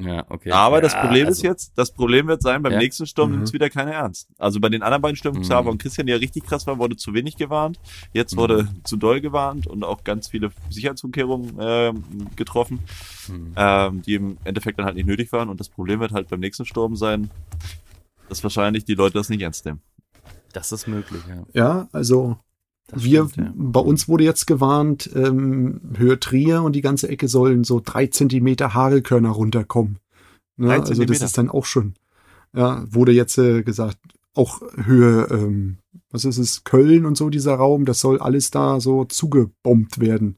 [0.00, 0.52] Ja, okay.
[0.52, 2.78] Aber das Ja, Problem also, ist jetzt, das Problem wird sein, beim Ja.
[2.78, 3.36] nächsten Sturm Mhm.
[3.38, 4.28] nimmt's wieder keiner ernst.
[4.38, 5.42] Also bei den anderen beiden Stürmen, Mhm.
[5.42, 7.80] Xaver und Christian, die ja richtig krass waren, wurde zu wenig gewarnt.
[8.12, 12.04] Jetzt wurde zu doll gewarnt und auch ganz viele Sicherheitsumkehrungen ähm,
[12.36, 12.80] getroffen,
[13.26, 13.52] Hm.
[13.56, 15.48] ähm, die im Endeffekt dann halt nicht nötig waren.
[15.48, 17.28] Und das Problem wird halt beim nächsten Sturm sein,
[18.28, 19.80] dass wahrscheinlich die Leute das nicht ernst nehmen.
[20.52, 21.42] Das ist möglich, ja.
[21.54, 22.38] Ja, also
[22.88, 23.52] Das wir, stimmt, ja.
[23.54, 28.06] bei uns wurde jetzt gewarnt, ähm, Höhe Trier und die ganze Ecke sollen so drei
[28.06, 29.98] Zentimeter Hagelkörner runterkommen.
[30.56, 30.72] Ne?
[30.72, 31.94] Also das ist dann auch schon,
[32.54, 33.98] ja, wurde jetzt äh, gesagt,
[34.34, 35.78] auch Höhe, ähm,
[36.10, 40.36] was ist es, Köln und so, dieser Raum, das soll alles da so zugebombt werden.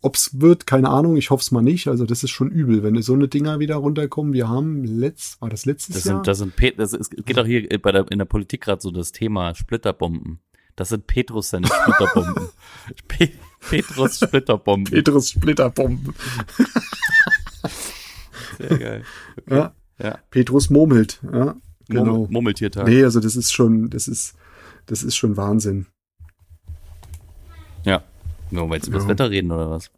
[0.00, 1.86] Ob's wird, keine Ahnung, ich hoffe es mal nicht.
[1.86, 4.32] Also das ist schon übel, wenn so eine Dinger wieder runterkommen.
[4.32, 6.16] Wir haben letzt, war das letztes Das Jahr?
[6.16, 8.82] sind, das sind, das ist, es geht auch hier bei der, in der Politik gerade
[8.82, 10.40] so das Thema Splitterbomben.
[10.76, 12.48] Das sind Petrus seine Splitterbomben.
[13.08, 13.30] Pe
[13.68, 14.92] Petrus Splitterbomben.
[14.92, 16.14] Petrus Splitterbomben.
[18.58, 19.04] Sehr geil.
[19.48, 19.74] Ja.
[19.98, 20.18] Ja.
[20.30, 21.54] Petrus murmelt, ja.
[21.88, 22.04] Genau.
[22.04, 22.86] Murmel Murmeltiertag.
[22.86, 24.34] Nee, also das ist schon, das ist,
[24.86, 25.86] das ist schon Wahnsinn.
[27.84, 28.02] Ja.
[28.50, 29.10] Nur weil jetzt über das Ja.
[29.10, 29.90] Wetter reden oder was?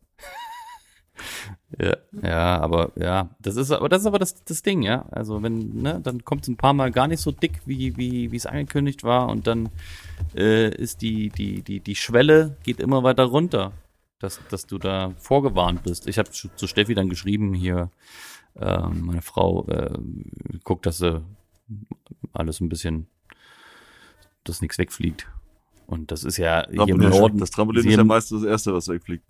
[1.78, 5.06] Ja, ja, aber ja, das ist aber das ist aber das, das Ding, ja.
[5.10, 8.30] Also wenn, ne, dann kommt es ein paar Mal gar nicht so dick, wie, wie,
[8.30, 9.70] wie es angekündigt war, und dann
[10.36, 13.72] äh, ist die, die, die, die Schwelle geht immer weiter runter,
[14.18, 16.06] dass, dass du da vorgewarnt bist.
[16.06, 17.90] Ich habe zu Steffi dann geschrieben hier,
[18.60, 19.98] ähm, meine Frau äh,
[20.62, 21.22] guckt, dass sie
[22.32, 23.06] alles ein bisschen,
[24.44, 25.26] dass nichts wegfliegt.
[25.86, 26.98] Und das ist ja hier im.
[26.98, 27.38] Norden.
[27.38, 29.24] Das Trampolin ist ja meistens das Erste, was wegfliegt.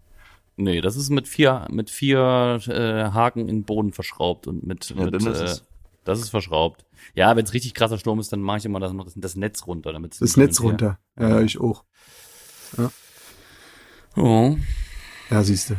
[0.57, 4.90] Nee, das ist mit vier, mit vier äh, Haken in den Boden verschraubt und mit,
[4.90, 5.64] Ja, mit ist äh,
[6.05, 6.85] das ist verschraubt.
[7.14, 9.67] Ja, wenn es richtig krasser Sturm ist, dann mache ich immer das, das, das Netz
[9.67, 10.99] runter, damit Das Netz runter.
[11.19, 11.85] Ja, ich auch.
[14.17, 14.57] Oh.
[15.31, 15.75] Ja, siehst du.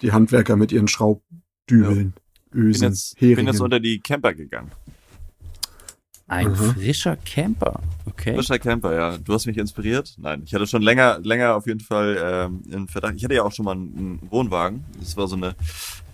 [0.00, 2.14] Die Handwerker mit ihren Schraubdübeln,
[2.50, 4.72] Bin Ösen, jetzt, bin jetzt unter die Camper gegangen.
[6.32, 6.54] Ein Mhm.
[6.56, 7.80] frischer Camper.
[8.06, 8.34] Okay.
[8.34, 9.18] Frischer Camper, ja.
[9.18, 10.14] Du hast mich inspiriert.
[10.18, 13.14] Nein, ich hatte schon länger, länger auf jeden Fall ähm, in Verdacht.
[13.16, 14.84] Ich hatte ja auch schon mal einen, einen Wohnwagen.
[14.98, 15.54] Das war so eine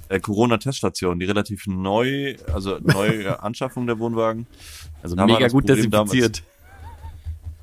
[0.08, 4.46] äh, Corona-Teststation, die relativ neu, also neue Anschaffung der Wohnwagen.
[5.02, 6.42] Also Da mega gut Problem damals- desinfiziert.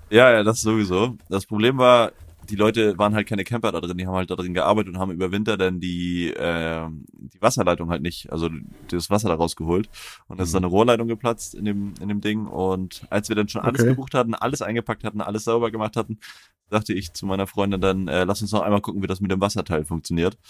[0.09, 1.17] Ja, ja, das sowieso.
[1.29, 2.11] Das Problem war,
[2.49, 4.99] die Leute waren halt keine Camper da drin, die haben halt da drin gearbeitet und
[4.99, 8.49] haben über Winter dann die, äh, die Wasserleitung halt nicht, also
[8.89, 9.89] das Wasser da rausgeholt.
[10.27, 12.47] Und es ist dann eine Rohrleitung geplatzt in dem, in dem Ding.
[12.47, 13.89] Und als wir dann schon alles Okay.
[13.89, 16.19] gebucht hatten, alles eingepackt hatten, alles sauber gemacht hatten,
[16.69, 19.31] sagte ich zu meiner Freundin dann, äh, lass uns noch einmal gucken, wie das mit
[19.31, 20.36] dem Wasserteil funktioniert.
[20.36, 20.41] Und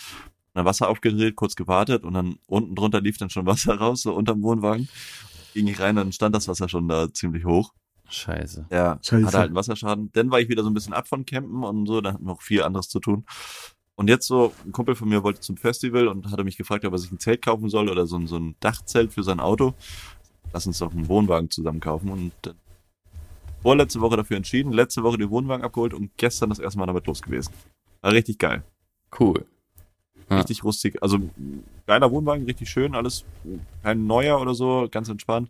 [0.60, 4.14] dann Wasser aufgedreht, kurz gewartet und dann unten drunter lief dann schon Wasser raus, so
[4.14, 4.88] unterm Wohnwagen.
[5.54, 7.74] Ging ich rein, dann stand das Wasser schon da ziemlich hoch.
[8.10, 8.68] Scheiße.
[8.72, 9.26] Ja, Scheiße.
[9.26, 10.12] hatte halt einen Wasserschaden.
[10.14, 12.34] Dann war ich wieder so ein bisschen ab von Campen und so, da hatten wir
[12.34, 13.26] noch viel anderes zu tun.
[13.96, 16.94] Und jetzt so, ein Kumpel von mir wollte zum Festival und hatte mich gefragt, ob
[16.94, 19.74] er sich ein Zelt kaufen soll oder so ein, so ein Dachzelt für sein Auto.
[20.54, 22.56] Lass uns doch einen Wohnwagen zusammen kaufen und dann
[23.62, 27.08] vorletzte Woche dafür entschieden, letzte Woche den Wohnwagen abgeholt und gestern das erste Mal damit
[27.08, 27.52] los gewesen.
[28.02, 28.64] War richtig geil.
[29.18, 29.46] Cool.
[30.30, 30.38] Ja.
[30.38, 31.02] Richtig rustig.
[31.02, 31.18] Also
[31.88, 33.26] geiler Wohnwagen, richtig schön, alles
[33.82, 35.50] kein neuer oder so, ganz entspannt.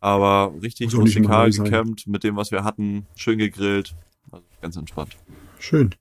[0.00, 3.94] Aber richtig rustikal gecampt, mit dem, was wir hatten, schön gegrillt.
[4.30, 5.16] Also ganz entspannt.
[5.58, 5.94] Schön.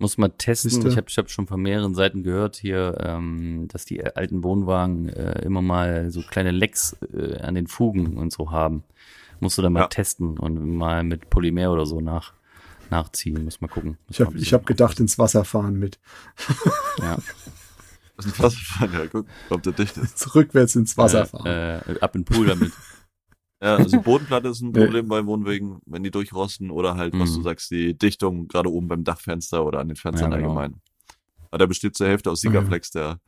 [0.00, 0.86] Muss man testen.
[0.86, 5.08] Ich habe ich hab schon von mehreren Seiten gehört hier, ähm, dass die alten Wohnwagen
[5.08, 8.84] äh, immer mal so kleine Lecks äh, an den Fugen und so haben.
[9.40, 9.86] Musst du dann mal Ja.
[9.88, 12.32] testen und mal mit Polymer oder so nach,
[12.90, 13.44] nachziehen.
[13.44, 13.98] Muss mal gucken.
[14.06, 15.98] Muss Ich mal habe hab gedacht, ins Wasser fahren mit.
[17.00, 17.18] Ja.
[18.16, 18.40] Das ist
[18.80, 20.34] ein ja, guck, ob der dicht ist.
[20.34, 21.46] Rückwärts ins Wasser äh, fahren.
[21.46, 22.72] Äh, ab in den Pool damit.
[23.60, 24.72] Ja, also Bodenplatte ist ein.
[24.72, 27.36] Problem bei Wohnwegen, wenn die durchrosten oder halt, was Mhm.
[27.36, 30.50] du sagst, die Dichtung gerade oben beim Dachfenster oder an den Fenstern Ja, genau.
[30.56, 30.80] allgemein.
[31.50, 33.18] Aber der besteht zur Hälfte aus Siegerflex, der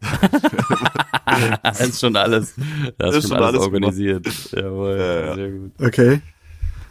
[1.62, 2.54] das ist schon alles,
[2.98, 4.26] das ist schon alles, alles organisiert.
[4.52, 5.34] Jawohl, Ja, ja.
[5.34, 5.72] sehr gut.
[5.80, 6.20] Okay.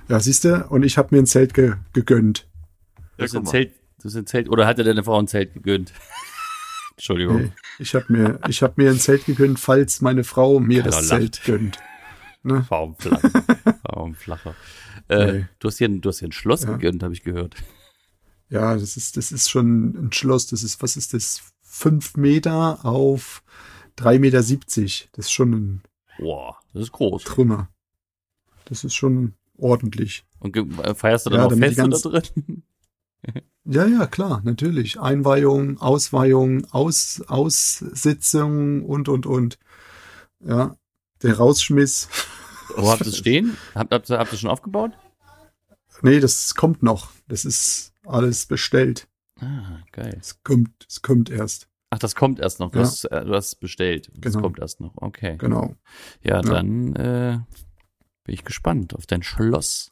[0.10, 0.65] Ja, siehst du?
[0.69, 2.47] Und ich habe mir ein Zelt ge gegönnt.
[2.97, 3.45] Du Ja, hast ein.
[3.45, 5.93] Zelt, du hast ein Zelt, oder hat dir deine Frau ein Zelt gegönnt?
[6.97, 7.38] Entschuldigung.
[7.43, 10.91] Nee, ich habe mir, ich hab mir ein Zelt gegönnt, falls meine Frau mir Keiner
[10.95, 11.19] das lacht.
[11.36, 11.80] Zelt gönnt.
[12.43, 12.65] Ne?
[12.69, 13.30] Warum flacher?
[13.84, 14.56] Warum flacher?
[15.08, 15.45] Äh, Nee.
[15.60, 16.71] du, hast hier, ein- du hast hier ein Schloss Ja.
[16.73, 17.56] gegönnt, habe ich gehört.
[18.49, 20.47] Ja, das ist, das ist schon ein Schloss.
[20.47, 21.41] Das ist, was ist das?
[21.62, 23.43] Fünf Meter auf
[23.95, 24.43] drei Meter.
[24.43, 25.10] siebzig.
[25.13, 25.82] Das ist schon ein
[26.17, 27.23] Boah, das ist groß.
[27.23, 27.69] Trümmer.
[28.65, 30.25] Das ist schon ordentlich.
[30.39, 32.63] Und äh, feierst du dann Ja, auch Feste da drin?
[33.63, 34.99] Ja, ja, klar, natürlich.
[34.99, 39.60] Einweihung, Ausweihung, Aus, Aussitzung und, und, und.
[40.43, 40.75] Ja,
[41.23, 42.07] der Rausschmiss.
[42.75, 43.57] Wo habt ihr es stehen?
[43.75, 44.91] Habt, habt, ihr- habt ihr schon aufgebaut?
[46.01, 47.12] Nee, das kommt noch.
[47.27, 49.07] Das ist alles bestellt.
[49.39, 50.17] Ah, geil.
[50.19, 51.67] Es kommt, es kommt erst.
[51.89, 52.71] Ach, das kommt erst noch.
[52.71, 52.86] Du, Ja.
[52.86, 54.10] hast, äh, du hast bestellt.
[54.15, 54.43] Das Genau.
[54.45, 54.93] kommt erst noch.
[54.95, 55.36] Okay.
[55.38, 55.75] Genau.
[56.23, 57.39] Ja, dann äh,
[58.23, 59.91] bin ich gespannt auf dein Schloss.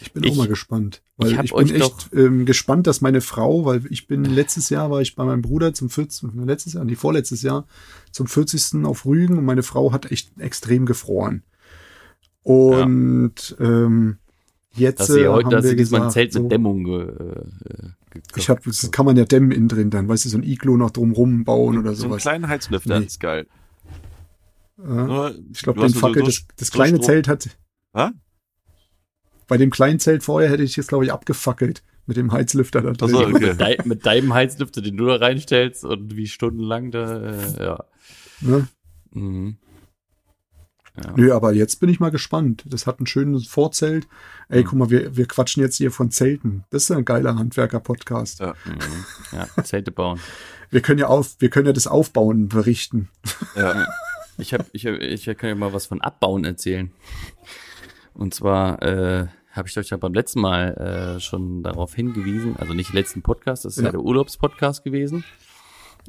[0.00, 1.02] Ich bin Ich- auch mal gespannt.
[1.18, 4.24] Weil ich ich, hab bin euch echt ähm, gespannt, dass meine Frau, weil ich bin
[4.24, 6.28] letztes Jahr war ich bei meinem Bruder zum 40.
[6.44, 7.66] letztes Jahr, nee, vorletztes Jahr
[8.12, 8.84] zum 40.
[8.84, 11.42] auf Rügen und meine Frau hat echt extrem gefroren.
[12.42, 14.18] Und ähm,
[14.74, 16.52] jetzt Dass sie äh, heute, haben dass wir sie diesmal ein gesagt, Zelt so, mit
[16.52, 20.26] Dämmung ge, äh, ge Ich habe, das kann man ja dämmen innen drin dann, weißt
[20.26, 22.22] du, so ein Iglo noch drumrum bauen oder so einen sowas.
[22.22, 23.06] kleinen Heizlüfter Nee.
[23.06, 23.46] ist geil.
[24.78, 25.30] Ja.
[25.52, 27.48] Ich glaube, den ja Fackel, sowieso das, das so kleine Strom- Zelt hat,
[27.94, 28.10] Hä?
[29.48, 32.92] Bei dem kleinen Zelt vorher hätte ich jetzt, glaube ich, abgefackelt mit dem Heizlüfter da
[32.92, 33.14] drin.
[33.16, 33.46] Ach so, okay.
[33.48, 37.84] mit, dei- mit deinem Heizlüfter, den du da reinstellst und wie stundenlang da, äh, ja.
[38.40, 38.68] Ne?
[39.12, 39.56] Mhm.
[41.02, 41.12] ja.
[41.16, 42.64] Nö, aber jetzt bin ich mal gespannt.
[42.66, 44.06] Das hat ein schönes Vorzelt.
[44.48, 44.66] Ey, Mhm.
[44.66, 46.64] guck mal, wir, wir quatschen jetzt hier von Zelten.
[46.70, 48.40] Das ist ein geiler Handwerker-Podcast.
[48.40, 48.54] Ja.
[48.64, 49.04] Mhm.
[49.56, 50.20] ja, Zelte bauen.
[50.68, 53.08] Wir können ja auf, wir können ja das Aufbauen berichten.
[53.54, 53.86] Ja.
[54.38, 56.90] Ich hab, ich, hab, ich kann ja mal was von Abbauen erzählen.
[58.16, 62.74] Und zwar äh, habe ich euch ja beim letzten Mal äh, schon darauf hingewiesen, also
[62.74, 63.90] nicht letzten Podcast, das ist ja, Ja.
[63.92, 65.24] der Urlaubspodcast gewesen.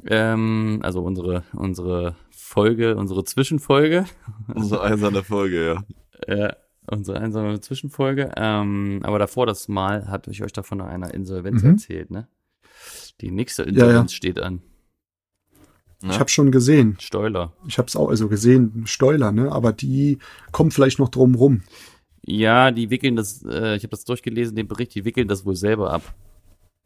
[0.06, 4.04] Ähm, also unsere unsere Folge, unsere Zwischenfolge,
[4.54, 5.82] Unsere eiserne Folge,
[6.28, 6.46] ja.
[6.48, 6.52] äh,
[6.90, 8.30] unsere einsame Zwischenfolge.
[8.36, 11.70] Ähm, aber davor das Mal hatte ich euch da von einer Insolvenz Mhm.
[11.72, 12.28] erzählt, ne?
[13.20, 14.62] Die nächste Insolvenz steht an.
[16.02, 16.10] Ja.
[16.10, 16.96] Ich habe schon gesehen.
[17.00, 17.52] Steuler.
[17.66, 19.50] Ich habe es auch also gesehen, Steuler, ne?
[19.50, 20.18] Aber die
[20.52, 21.62] kommen vielleicht noch drum rum.
[22.24, 25.56] Ja, die wickeln das, äh, ich habe das durchgelesen, den Bericht, die wickeln das wohl
[25.56, 26.14] selber ab.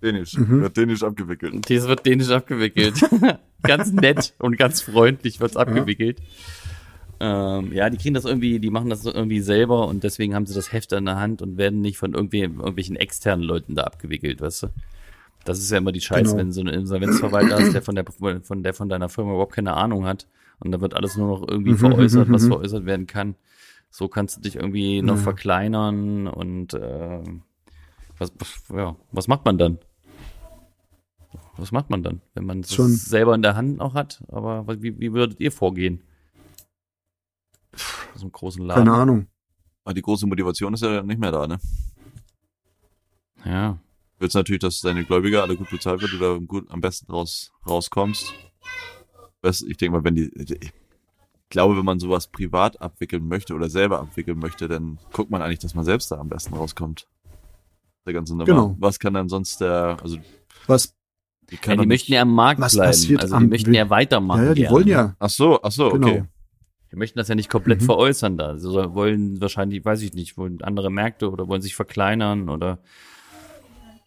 [0.03, 0.37] Dänisch.
[0.37, 0.63] Mhm.
[0.63, 1.71] Wird dänisch abgewickelt.
[1.71, 2.95] Das wird dänisch abgewickelt.
[3.63, 6.21] ganz nett und ganz freundlich wird's abgewickelt.
[7.21, 10.55] Ähm, ja, die kriegen das irgendwie, die machen das irgendwie selber und deswegen haben sie
[10.55, 14.41] das Heft in der Hand und werden nicht von irgendwie, irgendwelchen externen Leuten da abgewickelt,
[14.41, 14.67] weißt du?
[15.45, 16.37] Das ist ja immer die Scheiße, Genau.
[16.39, 18.05] wenn du so einen Insolvenzverwalter hast, der von der,
[18.43, 20.27] von der von deiner Firma überhaupt keine Ahnung hat
[20.59, 22.49] und da wird alles nur noch irgendwie Mhm, veräußert, mhm, was mhm.
[22.49, 23.37] veräußert werden kann.
[23.95, 25.23] So kannst du dich irgendwie noch Ja.
[25.23, 27.23] verkleinern und äh,
[28.17, 28.33] was,
[28.75, 29.79] ja, was macht man dann?
[31.59, 34.23] Was macht man dann, wenn man es Schon- selber in der Hand noch hat?
[34.29, 36.03] Aber wie, wie würdet ihr vorgehen?
[38.15, 38.85] So einen großen Laden.
[38.87, 39.27] Keine Ahnung.
[39.85, 41.59] Aber die große Motivation ist ja nicht mehr da, ne?
[43.45, 43.79] Ja.
[44.19, 48.33] Willst natürlich, dass deine Gläubiger alle gut bezahlt wird oder gut am besten raus, rauskommst.
[49.43, 50.31] Weißt, Ich denke mal, wenn die,
[51.53, 55.61] glaube, wenn man sowas privat abwickeln möchte oder selber abwickeln möchte, dann guckt man eigentlich,
[55.61, 57.07] dass man selbst da am besten rauskommt.
[58.07, 58.45] Der ganze Nummer.
[58.47, 58.77] Genau.
[58.81, 60.19] Was kann dann sonst der, also,
[60.67, 60.95] Was?
[61.51, 62.89] die ja die möchten ja am Markt Was bleiben.
[62.89, 64.41] passiert Also die am möchten ja weitermachen.
[64.43, 64.75] Ja, ja, die gerne.
[64.75, 65.15] wollen ja.
[65.21, 66.09] Ach so, ach so, Genau.
[66.09, 66.25] okay.
[66.91, 67.87] Die möchten das ja nicht komplett Mhm.
[67.87, 68.59] veräußern da.
[68.59, 72.79] Sie wollen wahrscheinlich, weiß ich nicht, wollen andere Märkte oder wollen sich verkleinern oder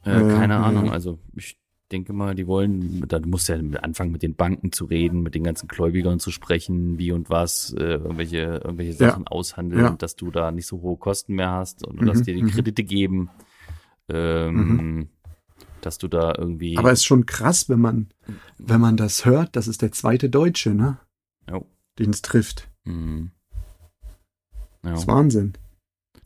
[0.05, 0.91] äh, Ja, keine ja, Ahnung.
[0.91, 1.57] Also ich
[1.91, 5.35] denke mal, die wollen, da musst du ja anfangen mit den Banken zu reden, mit
[5.35, 9.11] den ganzen Gläubigern zu sprechen, wie und was, äh, irgendwelche, irgendwelche Ja.
[9.11, 9.89] Sachen aushandeln, Ja.
[9.91, 12.49] dass du da nicht so hohe Kosten mehr hast und Mhm, dass dir die mhm.
[12.49, 13.29] Kredite geben.
[14.09, 15.09] Ähm,
[15.81, 16.77] Dass du da irgendwie.
[16.79, 18.09] Aber es ist schon krass, wenn man,
[18.57, 20.97] wenn man das hört, das ist der zweite Deutsche, ne?
[21.49, 21.67] Jo.
[21.99, 22.67] Den es trifft.
[22.85, 23.29] Mhm.
[24.83, 25.53] Ja, Das ist Wahnsinn.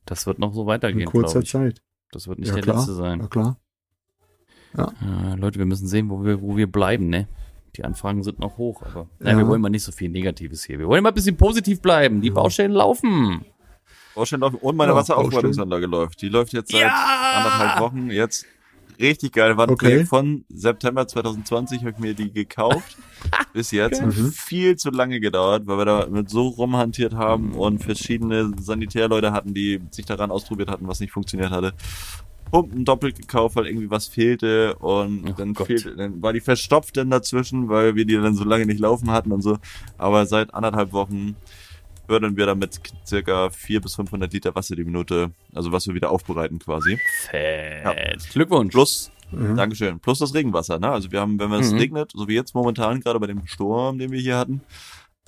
[0.05, 1.49] das wird noch so In weitergehen, kurzer glaube ich.
[1.51, 1.81] Zeit.
[2.11, 2.77] Das wird nicht Ja, der klar.
[2.77, 3.19] letzte sein.
[3.19, 3.59] Ja, klar.
[4.77, 7.27] Äh, Leute, wir müssen sehen, wo wir, wo wir bleiben, ne?
[7.75, 9.43] Die Anfragen sind noch hoch, aber nein, Ja.
[9.43, 10.79] wir wollen mal nicht so viel Negatives hier.
[10.79, 12.21] Wir wollen mal ein bisschen positiv bleiben.
[12.21, 12.33] Die Ja.
[12.33, 13.45] Baustellen laufen.
[14.15, 16.21] Baustellen laufen und meine Ja, Wasseraufbereitungsanlage läuft.
[16.21, 17.33] Die läuft jetzt seit Ja!
[17.37, 18.45] anderthalb Wochen jetzt.
[18.99, 19.55] Richtig geil.
[19.55, 19.85] War ein Okay.
[19.85, 22.97] Projekt von September 2020, habe ich mir die gekauft.
[23.53, 24.01] Bis jetzt.
[24.01, 24.31] Hat Mhm.
[24.33, 29.53] Viel zu lange gedauert, weil wir da mit so rumhantiert haben und verschiedene Sanitärleute hatten,
[29.53, 31.73] die sich daran ausprobiert hatten, was nicht funktioniert hatte.
[32.51, 36.97] Pumpen doppelt gekauft, weil irgendwie was fehlte und Oh dann fehlte, dann war die verstopft
[36.97, 39.57] dann dazwischen, weil wir die dann so lange nicht laufen hatten und so.
[39.97, 41.35] Aber seit anderthalb Wochen
[42.07, 46.09] fördern wir damit circa 400 bis 500 Liter Wasser die Minute, also was wir wieder
[46.09, 46.97] aufbereiten quasi.
[47.29, 48.29] Fett.
[48.31, 48.73] Glückwunsch.
[48.73, 49.53] Plus, Ja.
[49.53, 50.89] Dankeschön, plus das Regenwasser, ne?
[50.89, 51.77] Also wir haben, wenn es Mhm.
[51.77, 54.61] regnet, so wie jetzt momentan, gerade bei dem Sturm, den wir hier hatten,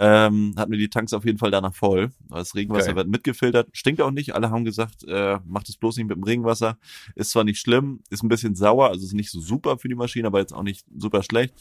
[0.03, 2.09] ähm, hatten wir die Tanks auf jeden Fall danach voll.
[2.29, 2.95] Das Regenwasser Geil.
[2.95, 4.33] wird mitgefiltert, stinkt auch nicht.
[4.33, 6.79] Alle haben gesagt, äh, macht es bloß nicht mit dem Regenwasser.
[7.15, 9.95] Ist zwar nicht schlimm, ist ein bisschen sauer, also ist nicht so super für die
[9.95, 11.53] Maschine, aber jetzt auch nicht super schlecht.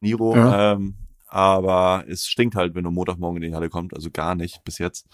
[0.00, 0.72] Niro, Ja.
[0.74, 0.94] ähm,
[1.26, 4.78] aber es stinkt halt, wenn du Montagmorgen in die Halle kommt, also gar nicht bis
[4.78, 5.08] jetzt.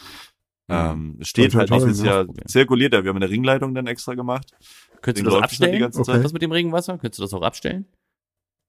[0.69, 3.03] Ähm, es steht halt nicht, es ist ja zirkuliert, ja.
[3.03, 4.53] wir haben eine Ringleitung dann extra gemacht.
[5.01, 5.81] Könntest Den du das halt die abstellen?
[5.81, 6.13] ganze Okay.
[6.13, 6.25] Zeit.
[6.25, 6.99] Das mit dem Regenwasser?
[6.99, 7.87] Könntest du das auch abstellen?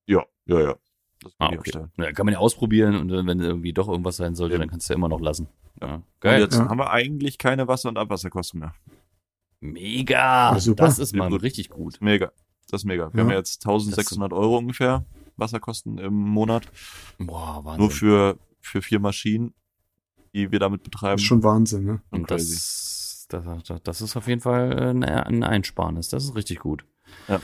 [0.07, 0.75] Ja, ja, ja.
[1.21, 1.71] Das kann Ah, okay.
[1.97, 4.89] Ja, kann man ja ausprobieren und dann, wenn irgendwie doch irgendwas sein sollte, dann kannst
[4.89, 5.47] du ja immer noch lassen.
[5.81, 5.95] Ja.
[5.95, 6.41] Und Geil.
[6.41, 6.67] jetzt Ja.
[6.69, 8.73] haben wir eigentlich keine Wasser- und Abwasserkosten mehr.
[9.59, 10.53] Mega.
[10.53, 10.85] Ja, super.
[10.85, 11.43] Das ist mal Gut.
[11.43, 11.97] richtig gut.
[12.01, 12.31] Mega.
[12.69, 13.13] Das ist mega.
[13.13, 13.29] Wir Ja.
[13.29, 15.05] haben jetzt 1600 Euro ungefähr
[15.37, 16.67] Wasserkosten im Monat.
[17.19, 17.81] Boah, Wahnsinn.
[17.81, 19.53] Nur für, für vier Maschinen,
[20.33, 21.13] die wir damit betreiben.
[21.15, 22.01] Das ist schon Wahnsinn, ne?
[22.09, 26.09] Und das, das, das- das ist auf jeden Fall ein, ein Einsparnis.
[26.09, 26.85] Das ist richtig gut.
[27.27, 27.39] Ja.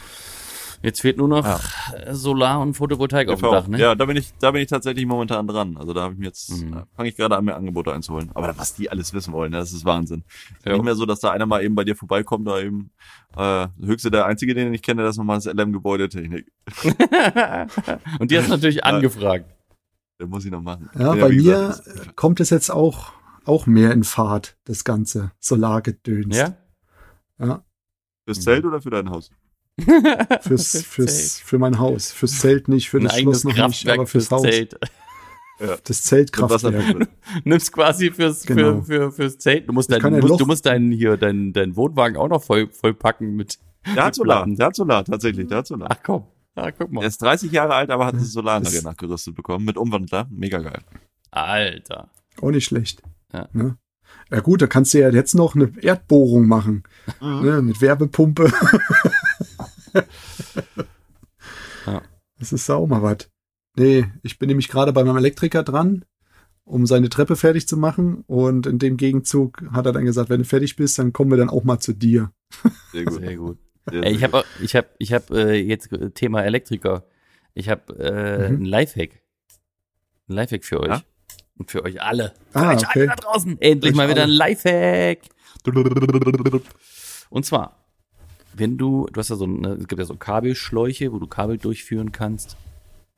[0.84, 2.14] Jetzt fehlt nur noch Ja.
[2.14, 3.52] Solar und Photovoltaik auf dem.
[3.52, 3.80] Dach, ne?
[3.80, 5.76] Ja, da bin ich, da bin ich tatsächlich momentan dran.
[5.78, 6.74] Also da habe ich mir jetzt, Mhm.
[6.78, 8.30] äh, fange ich gerade an, mir Angebote einzuholen.
[8.34, 10.24] Aber was die alles wissen wollen, ne, das ist Wahnsinn.
[10.66, 10.74] Ja.
[10.74, 12.92] Nicht mehr so, dass da einer mal eben bei dir vorbeikommt oder eben,
[13.36, 16.52] äh, höchste der einzige, den ich kenne, das ist nochmal das LM-Gebäudetechnik.
[18.20, 19.46] und die hast du natürlich angefragt.
[20.20, 20.90] Den muss ich noch machen.
[20.98, 23.12] Ja, bei mir gesagt, kommt es jetzt auch,
[23.46, 26.36] auch mehr in Fahrt, das ganze Solargedöns.
[26.36, 26.56] Ja?
[27.40, 27.64] Ja.
[28.26, 29.32] Fürs Zelt oder für dein Haus?
[30.42, 32.12] Fürs, fürs, für mein Haus.
[32.12, 34.42] Fürs Zelt nicht, für ein das eigenes Schloss noch nicht, Kraftwerk aber fürs, Haus.
[34.42, 34.78] Zelt.
[35.86, 37.08] Das Zeltkraftwerk.
[37.44, 38.82] Nimmst quasi fürs, Genau.
[38.82, 39.68] für, für, fürs Zelt.
[39.68, 42.70] Du musst, dein, ein musst, du musst deinen hier, deinen, deinen Wohnwagen auch noch voll,
[42.70, 43.58] voll packen mit.
[43.96, 45.88] Der hat Solar, der hat Solar, tatsächlich, der hat Solar.
[45.92, 46.26] Ach komm.
[46.54, 47.06] Ah, guck Er mal.
[47.06, 50.28] ist 30 Jahre alt, aber hat eine Solaranlage nachgerüstet bekommen mit Umwandler.
[50.30, 50.82] Mega geil.
[51.32, 52.10] Alter.
[52.40, 53.02] Auch nicht schlecht.
[53.34, 53.48] Ja.
[53.54, 53.78] Ne?
[54.32, 56.84] ja gut, da kannst du ja jetzt noch eine Erdbohrung machen.
[57.20, 57.42] Mhm.
[57.42, 57.62] Ne?
[57.64, 58.52] Mit Wärmepumpe.
[61.86, 62.02] Ja.
[62.40, 63.30] Das ist auch mal was.
[63.78, 66.04] Nee, ich bin nämlich gerade bei meinem Elektriker dran,
[66.66, 68.24] um seine Treppe fertig zu machen.
[68.28, 71.38] Und in dem Gegenzug hat er dann gesagt, wenn du fertig bist, dann kommen wir
[71.38, 72.32] dann auch mal zu dir.
[72.92, 73.20] Sehr gut.
[73.22, 73.58] Sehr gut.
[73.90, 77.06] Sehr, Ey, ich habe ich hab, ich hab, äh, jetzt Thema Elektriker.
[77.54, 78.64] Ich habe äh, Mhm.
[78.64, 79.22] ein Lifehack.
[80.28, 80.90] Ein Lifehack für euch.
[80.90, 81.02] Ja?
[81.58, 82.34] Und für euch alle.
[82.52, 83.08] Für Ah, euch alle okay.
[83.08, 83.62] da draußen.
[83.62, 84.38] Endlich mal wieder ein alle.
[84.38, 85.20] Lifehack.
[87.30, 87.77] Und zwar,
[88.60, 91.58] wenn du, du hast ja so, eine, es gibt ja so Kabelschläuche, wo du Kabel
[91.58, 92.58] durchführen kannst.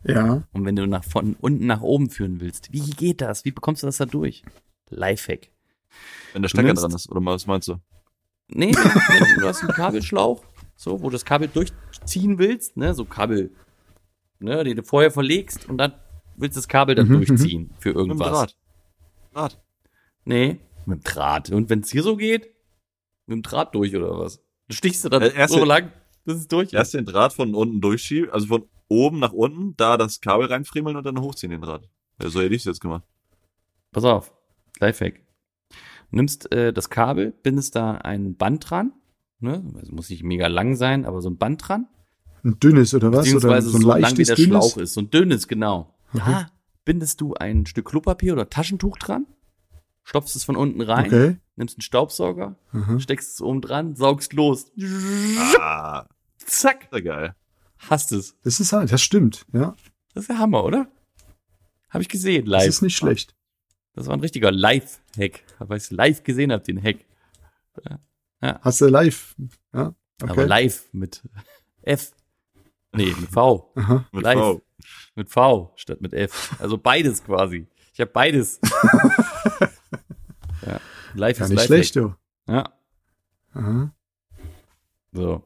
[0.03, 3.43] Ja, Und wenn du nach von unten nach oben führen willst, wie geht das?
[3.43, 4.43] Wie bekommst du das da durch?
[4.89, 5.49] Lifehack.
[6.33, 7.75] Wenn der Stecker dran ist, oder was meinst du?
[8.47, 10.43] Nee, wenn du hast einen Kabelschlauch,
[10.75, 13.51] so, wo du das Kabel durchziehen willst, ne, so Kabel,
[14.39, 15.93] ne, den du vorher verlegst und dann
[16.37, 18.29] willst du das Kabel dann Mhm, durchziehen für Mit dem irgendwas.
[18.29, 18.57] Draht.
[19.33, 19.61] Draht.
[20.23, 21.49] Nee, Mit dem Draht.
[21.51, 22.45] Und wenn es hier so geht,
[23.27, 24.41] mit dem Draht durch oder was?
[24.69, 25.91] Du stichst du dann Äh, erst so den- lang,
[26.25, 26.73] bis es durch ist.
[26.73, 30.95] Erst den Draht von unten durchschieben, also von oben nach unten, da das Kabel reinfriemeln
[30.95, 31.89] und dann hochziehen den Draht.
[32.21, 33.03] Ja, so hätte ich es jetzt gemacht.
[33.91, 34.31] Pass auf,
[34.79, 35.21] Lifehack.
[36.11, 38.93] Du nimmst äh, das Kabel, bindest da ein Band dran,
[39.39, 39.63] ne?
[39.75, 41.87] Also muss nicht mega lang sein, aber so ein Band dran.
[42.43, 43.19] Ein dünnes oder was?
[43.19, 44.49] Oder Beziehungsweise so ein so, lang wie leichtes der dünnes?
[44.71, 44.93] Schlauch ist.
[44.93, 45.93] So ein dünnes, genau.
[46.13, 46.47] Da
[46.85, 49.27] bindest du ein Stück Klopapier oder Taschentuch dran,
[50.03, 51.37] stopfst es von unten rein, Okay.
[51.59, 52.99] Nimmst einen Staubsauger, Aha.
[52.99, 54.71] steckst es oben dran, saugst los.
[55.59, 57.35] Ah, Zack, sehr geil.
[57.77, 58.35] hast es.
[58.43, 59.75] Das ist halt, das stimmt, ja.
[60.13, 60.87] Das ist der Hammer, oder?
[61.89, 62.67] Habe ich gesehen, Das live.
[62.67, 63.35] ist nicht schlecht.
[63.93, 65.43] Das war ein richtiger Live-Hack.
[65.59, 66.97] Weil ich live gesehen habe, den Hack.
[68.41, 69.35] Hast du live?
[69.73, 69.93] Ja.
[70.21, 70.45] Aber Okay.
[70.45, 71.21] live mit
[71.81, 72.11] F.
[72.93, 73.71] Nee, mit V.
[73.75, 74.05] Aha.
[74.11, 74.37] Mit Live.
[74.39, 74.61] V.
[75.15, 76.55] Mit V statt mit F.
[76.59, 77.67] Also beides quasi.
[77.93, 78.59] Ich habe beides.
[81.15, 82.15] Ja, ist nicht schlecht, du.
[82.47, 82.71] Ja.
[83.53, 83.93] Aha.
[85.11, 85.43] So.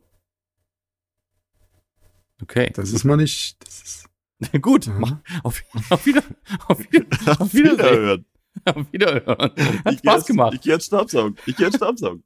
[2.42, 2.72] Okay.
[2.76, 4.10] Das ist mal nicht, das ist,
[4.62, 4.88] Gut.
[4.88, 5.00] Mhm.
[5.00, 6.24] Mach, auf, auf, wieder,
[6.68, 7.06] auf, wieder,
[7.40, 7.78] auf Wiedersehen.
[7.80, 8.26] Wiederhören.
[8.66, 9.40] Auf Wiederhören.
[9.40, 10.54] Hat Ich Spaß jetzt- gemacht.
[10.54, 11.36] Ich gehe jetzt Staubsaugen.
[11.48, 12.24] Ich gehe jetzt Staubsaugen.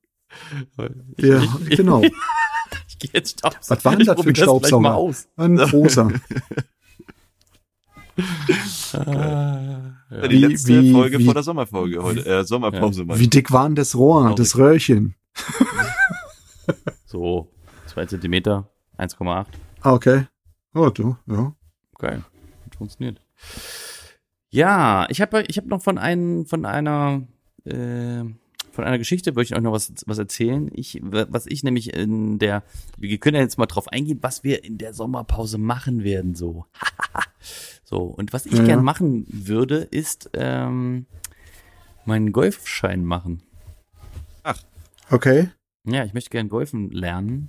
[1.17, 2.01] ja, ich- genau.
[2.01, 3.69] Ich gehe jetzt Staubsaugen.
[3.69, 4.81] Was war denn das für ein Staubsauger?
[4.81, 5.29] mal aus.
[5.37, 6.11] Ein großer.
[8.93, 10.27] Ah, ja.
[10.27, 12.25] Die Wie- letzte wie- Folge wie- vor der Sommerfolge heute.
[12.25, 13.19] Äh, Sommerpause mal.
[13.19, 15.15] Wie dick war denn das Rohr, das Röhrchen?
[17.05, 17.51] So,
[17.85, 19.45] zwei Zentimeter, 1,8.
[19.81, 20.27] Ah, okay.
[20.73, 21.53] Oh, du, ja.
[21.97, 22.23] Geil.
[22.65, 23.21] Hat funktioniert.
[24.49, 27.23] Ja, ich habe ich hab noch von einem, von einer,
[27.65, 28.23] äh,
[28.71, 30.69] von einer Geschichte, würde ich euch noch was, was erzählen.
[30.73, 32.63] Ich, was ich nämlich in der,
[32.97, 36.65] wir können ja jetzt mal drauf eingehen, was wir in der Sommerpause machen werden, so.
[37.89, 41.05] so, und was ich Ja, gern machen würde, ist, ähm,
[42.05, 43.43] meinen Golfschein machen.
[45.09, 45.49] Okay.
[45.85, 47.47] Ja, ich möchte gern golfen lernen.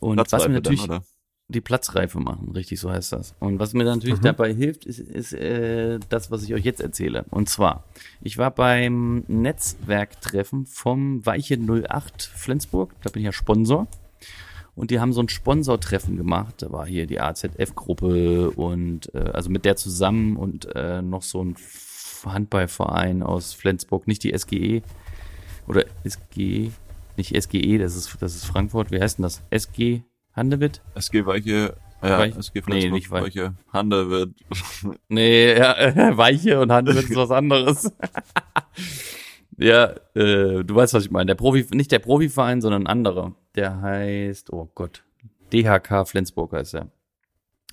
[0.00, 1.04] Und was mir Platzreife natürlich, dann, oder?
[1.46, 3.36] die Platzreife machen, richtig, so heißt das.
[3.38, 4.24] Und was mir natürlich Mhm.
[4.24, 7.24] dabei hilft, ist, ist äh, das, was ich euch jetzt erzähle.
[7.30, 7.84] Und zwar,
[8.20, 13.86] ich war beim Netzwerktreffen vom Weiche 08 Flensburg, da bin ich ja Sponsor.
[14.74, 16.56] Und die haben so ein Sponsortreffen gemacht.
[16.62, 21.44] Da war hier die AZF-Gruppe und äh, also mit der zusammen und äh, noch so
[21.44, 21.56] ein
[22.24, 24.82] Handballverein aus Flensburg, nicht die SGE
[25.66, 26.70] oder SG,
[27.16, 28.90] nicht SGE, das ist das ist Frankfurt.
[28.90, 29.42] Wie heißt denn das?
[29.50, 30.02] SG
[30.34, 30.80] Handewitt?
[30.94, 33.22] SG Weiche, ja, Weich- SG nee, Flensburg, nicht Weich.
[33.24, 34.34] Weiche, Hande wird.
[35.08, 35.76] Nee, ja,
[36.16, 37.92] Weiche und Handwitt ist was anderes.
[39.58, 41.26] ja, äh, du weißt, was ich meine.
[41.26, 43.34] Der Profi, nicht der Profiverein, sondern ein anderer.
[43.54, 45.04] Der heißt, oh Gott,
[45.52, 46.90] DHK Flensburg heißt er.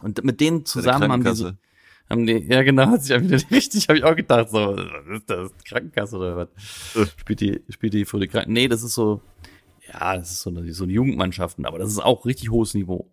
[0.02, 1.52] Und mit denen zusammen haben die, so,
[2.10, 5.30] haben die, ja genau, hat sich wieder richtig, habe ich auch gedacht, so, was ist
[5.30, 5.52] das?
[5.66, 6.96] Krankenkasse oder was?
[6.96, 7.06] Äh.
[7.18, 8.54] Spielt die, spielt die für die Kranken?
[8.54, 9.22] Nee, das ist so,
[9.88, 13.10] ja, das ist so eine, so eine Jugendmannschaften, aber das ist auch richtig hohes Niveau.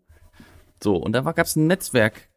[0.82, 2.28] So, und da gab es ein Netzwerk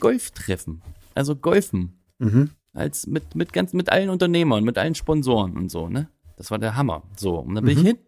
[0.00, 0.82] Golftreffen.
[1.14, 1.98] Also Golfen.
[2.18, 2.50] Mhm.
[2.72, 6.08] Als mit, mit ganz, mit allen Unternehmern, mit allen Sponsoren und so, ne?
[6.36, 7.02] Das war der Hammer.
[7.16, 7.98] So, und dann bin ich hin.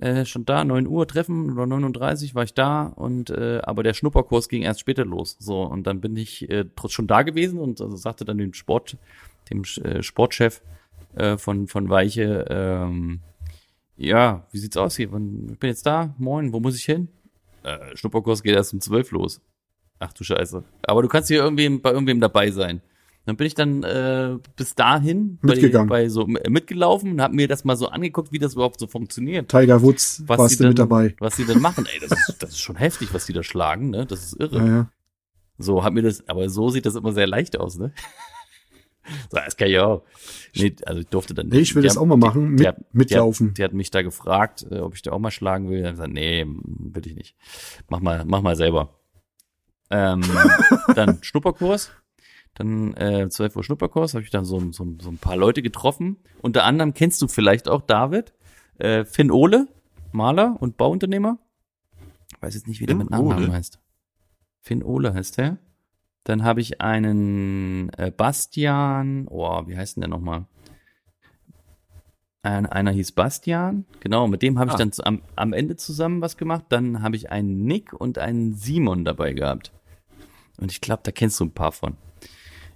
[0.00, 3.94] Äh, schon da, 9 Uhr Treffen oder 39 war ich da und äh, aber der
[3.94, 5.36] Schnupperkurs ging erst später los.
[5.38, 8.52] So, und dann bin ich äh, trotz schon da gewesen und also sagte dann dem
[8.52, 8.98] Sport,
[9.50, 10.60] dem äh, Sportchef
[11.14, 13.20] äh, von, von Weiche, ähm,
[13.96, 15.06] ja, wie sieht's aus hier?
[15.06, 17.08] Ich bin jetzt da, moin, wo muss ich hin?
[17.62, 19.40] Äh, Schnupperkurs geht erst um 12 los.
[19.98, 20.62] Ach du Scheiße.
[20.82, 22.82] Aber du kannst hier irgendwem, bei irgendwem dabei sein.
[23.26, 25.88] Dann bin ich dann äh, bis dahin Mitgegangen.
[25.88, 28.78] Bei, bei so äh, mitgelaufen und habe mir das mal so angeguckt, wie das überhaupt
[28.80, 29.50] so funktioniert.
[29.50, 31.14] Tiger Woods Was warst sie du denn, mit dabei.
[31.18, 33.90] Was sie denn machen, ey, das ist, das ist schon heftig, was die da schlagen,
[33.90, 34.06] ne?
[34.06, 34.58] Das ist irre.
[34.58, 34.90] Ja, ja.
[35.58, 37.92] So hat mir das, aber so sieht das immer sehr leicht aus, ne?
[39.30, 40.02] So, das kann ich auch.
[40.56, 42.50] Nee, also ich durfte dann Nee, ich will die das haben- auch mal machen, die,
[42.50, 43.54] mit, die, hat, mitlaufen.
[43.54, 45.82] die hat mich da gefragt, äh, ob ich da auch mal schlagen will.
[45.82, 47.36] Dann gesagt, nee, will ich nicht.
[47.88, 48.98] Mach mal, mach mal selber.
[49.90, 50.22] Ähm,
[50.96, 51.92] dann Schnupperkurs.
[52.56, 56.16] Dann äh, 12 Uhr Schnupperkurs, habe ich dann so, so, so ein paar Leute getroffen.
[56.42, 58.32] Unter anderem kennst du vielleicht auch David,
[58.78, 59.68] äh, Finn Ohle,
[60.12, 61.38] Maler und Bauunternehmer.
[62.34, 63.52] Ich weiß jetzt nicht, wie der mit Nachnamen Ohle?
[63.52, 63.78] heißt.
[64.62, 65.58] Finn Ohle heißt der.
[66.24, 70.46] Dann habe ich einen äh, Bastian, oh, wie heißt denn der nochmal?
[72.42, 74.78] Ein, einer hieß Bastian, genau, mit dem habe ich Ah.
[74.78, 76.64] dann zu, am, am Ende zusammen was gemacht.
[76.68, 79.72] Dann habe ich einen Nick und einen Simon dabei gehabt.
[80.58, 81.96] Und ich glaube, da kennst du ein paar von.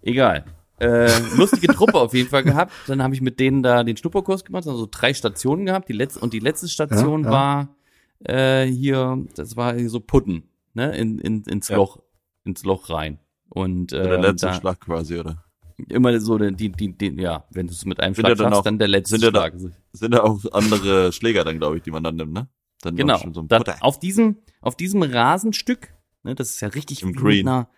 [0.02, 0.44] Egal.
[0.78, 2.72] Äh, lustige Truppe auf jeden Fall gehabt.
[2.86, 5.88] Dann habe ich mit denen da den Schnupperkurs gemacht, also drei Stationen gehabt.
[5.88, 7.32] Die letzte und die letzte Station Ja, ja.
[7.32, 7.68] war
[8.24, 10.44] äh, hier, das war hier so Putten,
[10.74, 11.76] ne, in, in, ins Ja.
[11.76, 11.98] Loch,
[12.44, 13.18] ins Loch rein.
[13.50, 15.44] Und der äh, letzte da, Schlag quasi, oder?
[15.88, 18.52] Immer so, die, die, die, ja, wenn du es mit einem Sind Schlag ja dann
[18.52, 19.54] schaffst, dann der letzte sind ja da- Schlag.
[19.92, 22.48] Sind da auch andere Schläger dann, glaube ich, die man dann nimmt, ne?
[22.82, 23.18] Dann Genau.
[23.18, 25.88] schon so ein da, auf diesem, auf diesem Rasenstück,
[26.22, 27.46] ne, das ist ja richtig Im Green.
[27.46, 27.68] einer,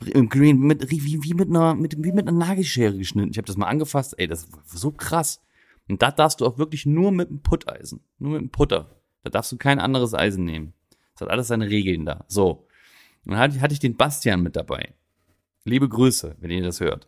[0.00, 3.30] Green, mit, wie, wie mit einer, mit, wie mit einer Nagelschere geschnitten.
[3.30, 5.40] Ich habe das mal angefasst, ey, das war so krass.
[5.88, 8.90] Und da darfst du auch wirklich nur mit dem Putteisen, nur mit dem Putter.
[9.24, 10.74] Da darfst du kein anderes Eisen nehmen.
[11.14, 12.24] Das hat alles seine Regeln da.
[12.28, 12.66] So.
[13.24, 14.94] Dann hatte ich, hatte ich den Bastian mit dabei.
[15.64, 17.06] Liebe Grüße, wenn ihr das hört.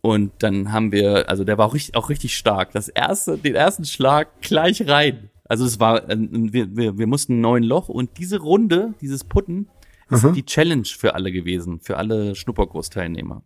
[0.00, 2.72] Und dann haben wir, also der war auch richtig, auch richtig stark.
[2.72, 5.30] Das erste, den ersten Schlag gleich rein.
[5.44, 9.68] Also es war, wir, wir, wir mussten ein neun Loch und diese Runde, dieses Putten,
[10.10, 10.32] ist Aha.
[10.32, 13.42] die Challenge für alle gewesen, für alle Schnupperkursteilnehmer.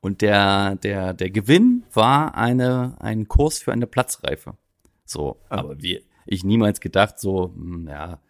[0.00, 4.56] Und der, der, der Gewinn war eine, ein Kurs für eine Platzreife.
[5.04, 5.58] So, Ah.
[5.58, 8.20] aber wir, ich niemals gedacht, so, hm, ja,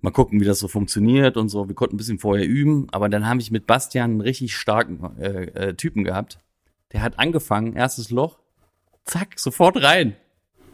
[0.00, 1.68] mal gucken, wie das so funktioniert und so.
[1.68, 5.16] Wir konnten ein bisschen vorher üben, aber dann habe ich mit Bastian einen richtig starken
[5.18, 6.38] äh, äh, Typen gehabt.
[6.92, 8.38] Der hat angefangen, erstes Loch,
[9.04, 10.14] zack, sofort rein.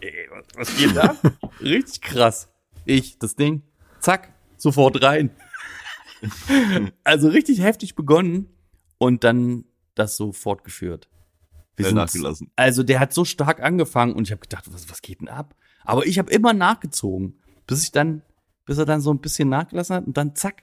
[0.00, 0.12] Ey,
[0.56, 1.16] was geht da?
[1.60, 2.48] richtig krass.
[2.84, 3.62] Ich, das Ding,
[4.00, 4.32] zack,
[4.62, 5.30] sofort rein.
[7.04, 8.48] also richtig heftig begonnen
[8.98, 11.08] und dann das so fortgeführt.
[11.76, 12.50] Wir sind- nachgelassen.
[12.56, 15.54] Also der hat so stark angefangen und ich habe gedacht, was, was geht denn ab?
[15.84, 18.22] Aber ich habe immer nachgezogen, bis ich dann,
[18.66, 20.62] bis er dann so ein bisschen nachgelassen hat und dann zack.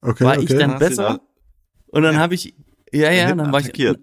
[0.00, 0.58] Okay, War ich okay.
[0.58, 1.20] dann Hast besser?
[1.88, 2.54] Und dann habe ich,
[2.92, 3.98] ja, ja, dann war ich, attackiert.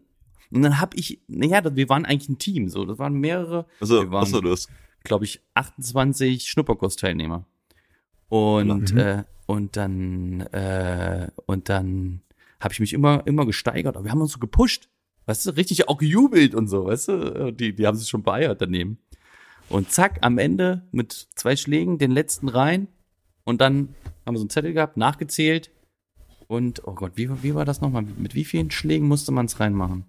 [0.52, 3.66] und dann habe ich, naja, das- wir waren eigentlich ein Team, so, das waren mehrere,
[3.80, 4.70] Also, wir waren, achso, du hast,
[5.04, 7.46] glaube ich, 28 Schnupperkursteilnehmer.
[8.30, 8.98] Und, Mhm.
[8.98, 12.22] äh, und dann, äh, und dann
[12.60, 14.90] habe ich mich immer, immer gesteigert, aber wir haben uns so gepusht,
[15.26, 18.62] weißt du, richtig auch gejubelt und so, weißt du, die, die haben sich schon beeiert
[18.62, 19.00] daneben.
[19.70, 22.88] Und zack, am Ende mit zwei Schlägen den letzten rein
[23.44, 23.96] und dann
[24.26, 25.72] haben wir so einen Zettel gehabt, nachgezählt
[26.48, 28.04] und, oh Gott, wie, wie war das nochmal?
[28.04, 30.06] Mit wie vielen Schlägen musste man es reinmachen?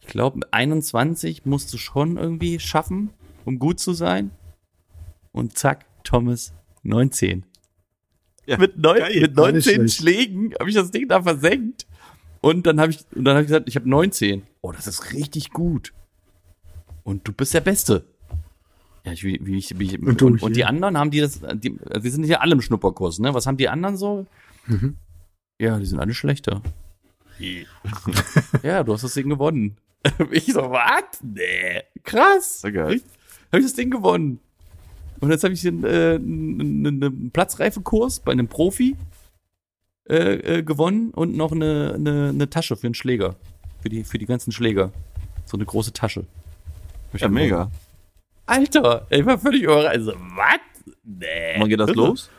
[0.00, 3.10] Ich glaube, 21 musst du schon irgendwie schaffen,
[3.44, 4.30] um gut zu sein.
[5.32, 7.44] Und zack, Thomas, 19.
[8.50, 9.20] ja, Mit, neun, geil.
[9.20, 9.94] mit War nicht 19 schlecht.
[9.94, 11.86] Schlägen habe ich das Ding da versenkt.
[12.40, 14.42] Und dann habe ich, und dann habe ich gesagt, ich habe 19.
[14.60, 15.92] Oh, das ist richtig gut.
[17.04, 18.04] Und du bist der Beste.
[19.04, 21.78] Ja, ich, wie, ich, wie ich Und und, und, die anderen haben die das, die,
[21.78, 23.32] wir sind ja alle im Schnupperkurs, ne?
[23.34, 24.26] Was haben die anderen so?
[24.66, 24.96] Mhm.
[25.60, 26.60] Ja, die sind alle schlechter.
[28.62, 29.76] ja, du hast das Ding gewonnen.
[30.30, 31.22] ich so, was?
[31.22, 32.62] Nee, krass.
[32.62, 33.00] Geil.
[33.52, 34.40] Habe ich das Ding gewonnen.
[35.20, 38.96] Und jetzt habe ich einen, äh, einen, einen Platzreifekurs bei einem Profi
[40.08, 43.36] äh, äh, gewonnen und noch eine, eine, eine Tasche für einen Schläger.
[43.80, 44.92] Für die, für die ganzen Schläger.
[45.44, 46.26] So eine große Tasche.
[47.12, 47.70] Ich ja, mega.
[48.46, 49.88] Alter, ich war völlig überrascht.
[49.88, 50.94] Also, was?
[51.04, 51.26] Nee.
[51.58, 52.30] Wann geht das los?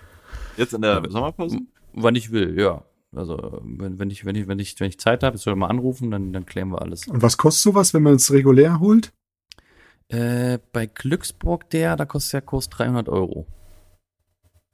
[0.58, 1.60] Jetzt in der Sommerpause?
[1.94, 2.84] Wann ich will, ja.
[3.16, 6.12] Also, wenn, wenn ich, wenn ich, wenn ich, wenn ich Zeit habe, soll mal anrufen,
[6.12, 7.08] dann, dann klären wir alles.
[7.08, 9.12] Und was kostet sowas, wenn man es regulär holt?
[10.12, 13.48] Äh, bei Glücksburg der, da kostet der Kurs 300 Euro.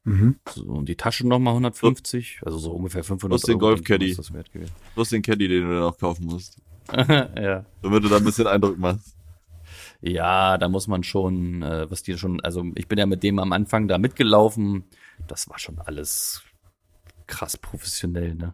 [0.04, 0.40] Mhm.
[0.50, 3.76] So, und die Tasche nochmal 150, also so ungefähr 500 Plus den Euro.
[3.76, 4.12] denke ich, Golfcaddy.
[4.12, 4.72] ist das wert gewesen.
[4.94, 6.58] Plus den Caddy, den du dann auch kaufen musst.
[6.98, 7.66] ja.
[7.82, 9.16] Damit du da ein bisschen Eindruck machst.
[10.02, 13.38] ja, da muss man schon, äh, was die schon, also ich bin ja mit dem
[13.40, 14.86] am Anfang da mitgelaufen,
[15.28, 16.42] das war schon alles
[17.28, 18.54] krass professionell, ne?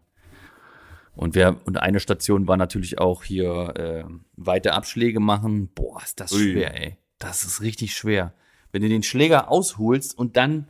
[1.16, 4.04] Und wir, und eine Station war natürlich auch hier äh,
[4.36, 5.70] weite Abschläge machen.
[5.76, 6.52] Boah, ist das Ui.
[6.52, 6.98] schwer, ey.
[7.20, 8.34] Das ist richtig schwer.
[8.72, 10.68] Wenn du den Schläger ausholst und dann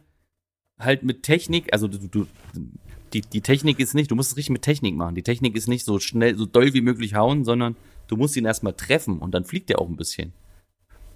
[0.77, 2.27] halt mit Technik, also du, du
[3.13, 5.15] die, die Technik ist nicht, du musst es richtig mit Technik machen.
[5.15, 7.75] Die Technik ist nicht so schnell, so doll wie möglich hauen, sondern
[8.07, 10.33] du musst ihn erstmal treffen und dann fliegt er auch ein bisschen.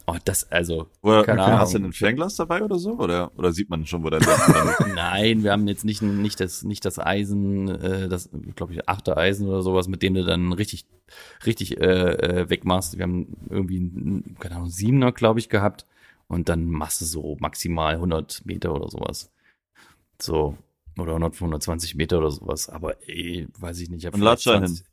[0.10, 2.94] Oh, das, also, Oder Keine hast du ein Fernglas dabei oder so?
[2.98, 4.28] Oder, oder sieht man schon, wo der ist?
[4.96, 9.18] Nein, wir haben jetzt nicht, nicht, das, nicht das Eisen, äh, das, glaube ich, achte
[9.18, 10.86] Eisen oder sowas, mit dem du dann richtig,
[11.46, 11.84] richtig äh,
[12.44, 12.98] äh, wegmachst.
[12.98, 15.86] Wir haben irgendwie, einen, keine Ahnung, Siebener, glaube ich, gehabt.
[16.30, 19.30] Und dann machst du so maximal 100 Meter oder sowas.
[20.22, 20.58] So,
[20.98, 22.70] oder 100, 120 Meter oder sowas.
[22.70, 24.00] Aber ey, weiß ich nicht.
[24.00, 24.86] Ich hab Und vielleicht latsch da 20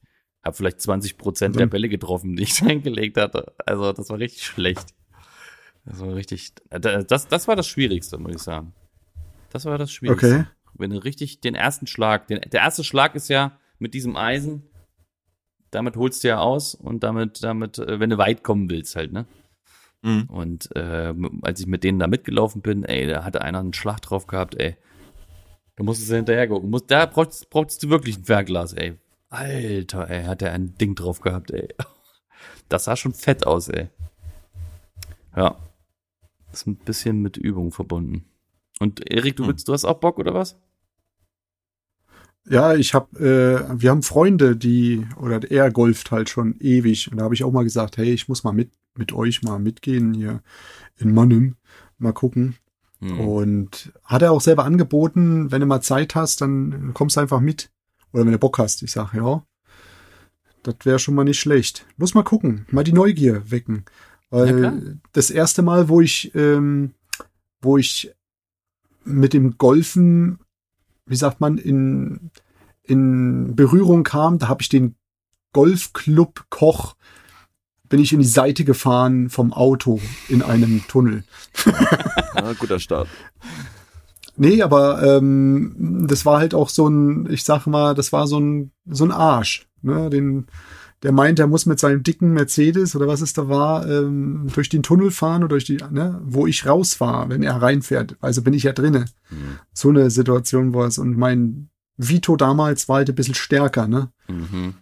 [0.43, 3.53] Hab vielleicht 20 Prozent der dann- Bälle getroffen, die ich reingelegt hatte.
[3.65, 4.93] Also, das war richtig schlecht.
[5.85, 8.73] Das war richtig, das, das war das Schwierigste, muss ich sagen.
[9.51, 10.27] Das war das Schwierigste.
[10.27, 10.45] Okay.
[10.75, 14.63] Wenn du richtig den ersten Schlag, den, der erste Schlag ist ja mit diesem Eisen,
[15.71, 19.13] damit holst du ja aus und damit, damit, äh, wenn du weit kommen willst halt,
[19.13, 19.27] ne?
[20.03, 20.25] Mhm.
[20.29, 24.01] Und äh, als ich mit denen da mitgelaufen bin, ey, da hatte einer einen Schlag
[24.01, 24.77] drauf gehabt, ey.
[25.77, 26.71] Da musstest du hinterher gucken.
[26.71, 28.99] Musst, da brauchst, brauchst du wirklich ein Fernglas, ey.
[29.31, 31.69] Alter, ey, hat er ein Ding drauf gehabt, ey.
[32.69, 33.89] Das sah schon fett aus, ey.
[35.37, 35.57] Ja.
[36.55, 38.25] Ist ein bisschen mit Übung verbunden.
[38.79, 39.49] Und Erik, du Hm.
[39.49, 40.57] willst, du hast auch Bock, oder was?
[42.49, 47.11] Ja, ich habe, äh, wir haben Freunde, die, oder er golft halt schon ewig.
[47.11, 49.59] Und da habe ich auch mal gesagt, hey, ich muss mal mit, mit euch mal
[49.59, 50.43] mitgehen hier
[50.99, 51.57] in Mannheim.
[51.99, 52.57] Mal gucken.
[53.01, 53.19] Hm.
[53.19, 57.41] Und hat er auch selber angeboten, wenn du mal Zeit hast, dann kommst du einfach
[57.41, 57.71] mit.
[58.13, 58.83] Oder wenn du Bock hast.
[58.83, 59.43] Ich sag, ja,
[60.63, 61.85] das wäre schon mal nicht schlecht.
[61.97, 63.85] Muss mal gucken, mal die Neugier wecken.
[64.35, 66.95] Weil das erste Mal, wo ich, ähm,
[67.61, 68.13] wo ich
[69.05, 70.39] mit dem Golfen,
[71.07, 72.31] wie sagt man, in,
[72.83, 74.97] in Berührung kam, da habe ich den
[75.53, 76.97] Golfclub Koch,
[77.89, 81.23] bin ich in die Seite gefahren vom Auto in einem Tunnel.
[82.35, 83.09] Ja, guter Start.
[84.37, 88.41] Nee, aber ähm, das war halt auch so ein, ich sag mal, das war so
[88.41, 90.11] ein so ein Arsch, ne?
[90.11, 90.49] Den,
[91.05, 94.71] der meint, er muss mit seinem dicken Mercedes oder was es da war, ähm, durch
[94.71, 98.17] den Tunnel fahren oder durch die, ne, wo ich rausfahre, wenn er reinfährt.
[98.23, 99.05] Also bin ich ja drinne.
[99.31, 99.59] Mhm.
[99.75, 100.97] So eine Situation war es.
[100.97, 104.13] Und mein Vito damals war halt ein bisschen stärker, ne?
[104.29, 104.75] Mhm.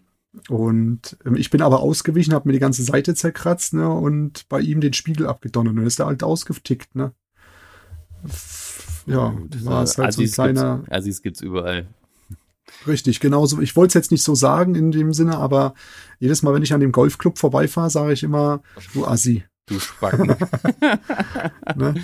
[0.49, 3.89] Und ähm, ich bin aber ausgewichen, habe mir die ganze Seite zerkratzt, ne?
[3.89, 5.73] Und bei ihm den Spiegel abgedonnert.
[5.73, 7.13] Und dann ist er halt ausgetickt, ne?
[9.07, 10.77] Ja, war es halt so ein kleiner.
[10.77, 11.89] Gibt's, Assis gibt's überall.
[12.87, 13.61] Richtig, genauso.
[13.61, 15.75] Ich wollte es jetzt nicht so sagen in dem Sinne, aber
[16.19, 18.61] jedes Mal, wenn ich an dem Golfclub vorbeifahre, sage ich immer,
[18.93, 19.45] du Assi.
[19.67, 20.35] Du Spacken.
[21.77, 21.95] Ne?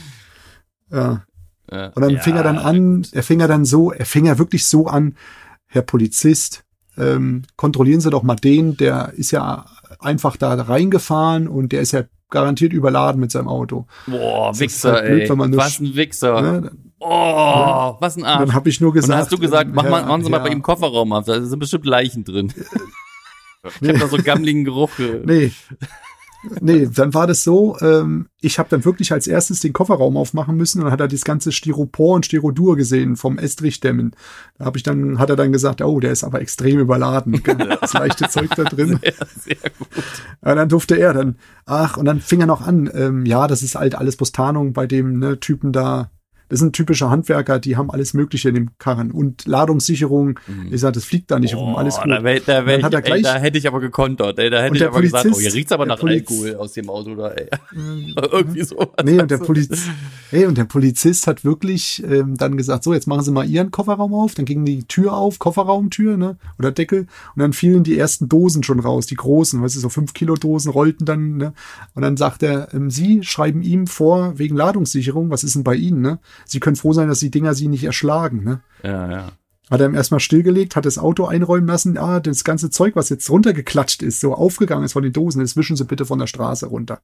[0.91, 1.25] ja.
[1.71, 4.27] Äh, Und dann ja, fing er dann an, er fing er dann so, er fing
[4.27, 5.17] er wirklich so an,
[5.67, 6.65] Herr Polizist,
[6.97, 9.67] ähm, kontrollieren Sie doch mal den, der ist ja
[10.01, 13.87] einfach da reingefahren und der ist ja garantiert überladen mit seinem Auto.
[14.07, 15.57] Boah, Das Wichser, halt blöd, ey.
[15.57, 16.41] was ein Wichser.
[16.41, 16.71] Ne?
[17.01, 18.41] Oh, was ein Arsch.
[18.47, 19.13] Dann habe ich nur Und gesagt.
[19.13, 21.41] dann hast du gesagt, mach mal, machen Sie mal ja, bei ihm Kofferraum auf, da
[21.41, 22.53] sind bestimmt Leichen drin.
[23.65, 23.89] Ich Nee.
[23.93, 24.91] hab da so gammligen Geruch.
[25.25, 25.51] Nee.
[26.61, 30.57] Nee, dann war das so, ähm, ich habe dann wirklich als erstes den Kofferraum aufmachen
[30.57, 34.15] müssen und dann hat er das ganze Styropor und Styrodur gesehen vom Estrichdämmen.
[34.57, 37.43] Da habe ich dann, hat er dann gesagt, oh, der ist aber extrem überladen.
[37.81, 39.01] Das leichte Zeug da drin.
[39.03, 39.15] Sehr,
[39.57, 39.89] sehr gut.
[40.45, 41.37] Ja, dann durfte er dann,
[41.67, 44.73] ach, und dann fing er noch an, ähm, ja, das ist halt alles bloß Tarnung
[44.73, 46.13] bei dem ne, Typen da.
[46.49, 49.11] Das sind typische Handwerker, die haben alles Mögliche in dem Karren.
[49.11, 50.39] Und Ladungssicherung,
[50.71, 52.13] ich sag, das fliegt da nicht rum, alles Boah, gut.
[52.13, 54.51] Da, wär, da, wär hat er ich, ey, gleich- da hätte ich aber gekontert, ey.
[54.51, 56.89] Da hätte ich aber gesagt, oh, Polizist- hier riecht's aber nach Poliz- Alkohol aus dem
[56.91, 57.49] Auto da, ey.
[58.33, 58.93] Irgendwie so.
[59.05, 59.69] Nee, und der, Poliz
[60.31, 63.71] hey, und der Polizist hat wirklich ähm, dann gesagt, so, jetzt machen Sie mal Ihren
[63.71, 64.35] Kofferraum auf.
[64.35, 66.37] Dann ging die Tür auf, Kofferraumtür, ne?
[66.59, 67.07] Oder Deckel.
[67.35, 70.35] Und dann fielen die ersten Dosen schon raus, die großen, weißt du, so 5 Kilo
[70.35, 71.53] Dosen rollten dann, ne?
[71.95, 75.75] Und dann sagt er, ähm, Sie schreiben ihm vor, wegen Ladungssicherung, was ist denn bei
[75.75, 76.19] Ihnen, ne?
[76.45, 78.61] Sie können froh sein, dass die Dinger Sie nicht erschlagen, ne?
[78.83, 79.33] Ja, ja.
[79.71, 81.99] Hat er ihm erstmal stillgelegt, hat das Auto einräumen lassen.
[81.99, 85.57] Ah, das ganze Zeug, was jetzt runtergeklatscht ist, so aufgegangen ist von den Dosen, das
[85.57, 87.03] wischen Sie bitte von der Straße runter.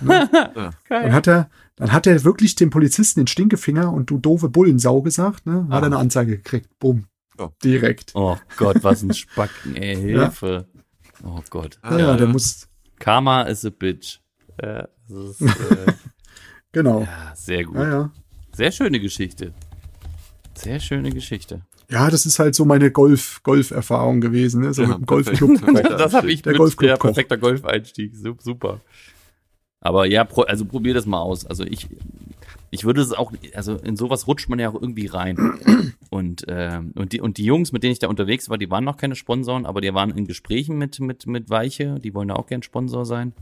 [0.00, 0.30] Ne?
[0.88, 5.02] Dann hat er, dann hat er wirklich dem Polizisten den Stinkefinger und du doofe Bullensau
[5.02, 5.66] gesagt, ne?
[5.68, 6.70] Hat er eine Anzeige gekriegt.
[6.78, 7.06] Bumm.
[7.38, 7.50] Ja.
[7.62, 8.12] Direkt.
[8.14, 9.96] Oh Gott, was ein Spacken, ey.
[9.96, 10.68] Hilfe.
[11.22, 11.78] Oh Gott.
[11.84, 12.68] Ja, ja, der muss,
[12.98, 14.20] Karma is a bitch.
[14.62, 15.92] Ja, das ist, äh,
[16.72, 17.02] genau.
[17.02, 17.76] ja, sehr gut.
[17.76, 18.10] Ja, ja.
[18.56, 19.52] Sehr schöne Geschichte.
[20.54, 21.60] Sehr schöne Geschichte.
[21.90, 24.72] Ja, das ist halt so meine Golf, Golf-Erfahrung gewesen, ne?
[24.74, 25.06] So Ja, mit dem.
[25.06, 25.60] Golfclub.
[25.98, 26.58] Das habe ich Der mit.
[26.58, 27.08] Golfclub ja, Koch.
[27.08, 28.14] perfekter Golfeinstieg.
[28.16, 28.80] Sup- Super.
[29.80, 31.44] Aber ja, pro, also probier das mal aus.
[31.46, 31.86] Also ich,
[32.70, 35.36] ich würde es auch, also in sowas rutscht man ja auch irgendwie rein.
[36.08, 38.84] Und, ähm, und, die, und die Jungs, mit denen ich da unterwegs war, die waren
[38.84, 42.36] noch keine Sponsoren, aber die waren in Gesprächen mit, mit, mit Weiche, die wollen da
[42.36, 43.34] auch gern Sponsor sein.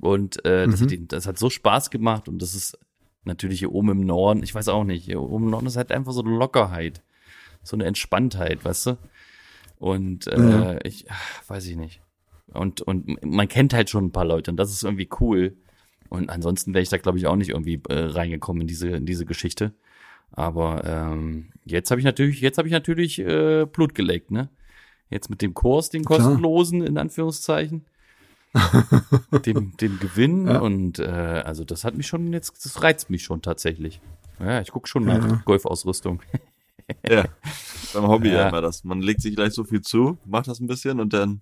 [0.00, 0.90] Und äh, das, Mhm.
[0.90, 2.76] hat, das hat so Spaß gemacht und das ist
[3.24, 5.92] natürlich hier oben im Norden, ich weiß auch nicht, hier oben im Norden ist halt
[5.92, 7.02] einfach so eine Lockerheit,
[7.62, 8.98] so eine Entspanntheit, weißt du?
[9.78, 10.78] Und äh, Ja.
[10.84, 12.00] ich, ach, weiß ich nicht.
[12.52, 15.56] Und, und man kennt halt schon ein paar Leute und das ist irgendwie cool.
[16.08, 19.06] Und ansonsten wäre ich da, glaube ich, auch nicht irgendwie äh, reingekommen in diese, in
[19.06, 19.72] diese Geschichte.
[20.30, 24.48] Aber ähm, jetzt habe ich natürlich, jetzt habe ich natürlich äh, Blut geleckt, ne?
[25.10, 26.18] Jetzt mit dem Kurs, den Klar.
[26.18, 27.84] kostenlosen, in Anführungszeichen.
[29.44, 30.58] Dem, dem Gewinn Ja.
[30.60, 31.04] und äh,
[31.44, 34.00] also das hat mich schon jetzt, das reizt mich schon tatsächlich.
[34.40, 35.42] Ja, ich gucke schon nach Ja.
[35.44, 36.20] Golfausrüstung.
[37.08, 37.24] Ja.
[37.94, 38.34] Beim Hobby Ja.
[38.40, 38.48] ja.
[38.50, 38.84] immer das.
[38.84, 41.40] Man legt sich gleich so viel zu, macht das ein bisschen und dann,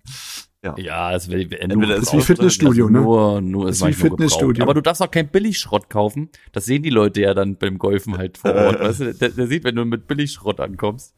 [0.77, 3.01] Ja, das wäre Entweder ist wie Fitnessstudio, ne?
[3.01, 4.63] Nur, nur Das ist ist wie Fitnessstudio.
[4.63, 6.29] Aber du darfst auch kein Billigschrott kaufen.
[6.53, 8.79] Das sehen die Leute ja dann beim Golfen halt vor Ort.
[8.79, 11.13] weißt du, der, der sieht, wenn du mit Billigschrott ankommst.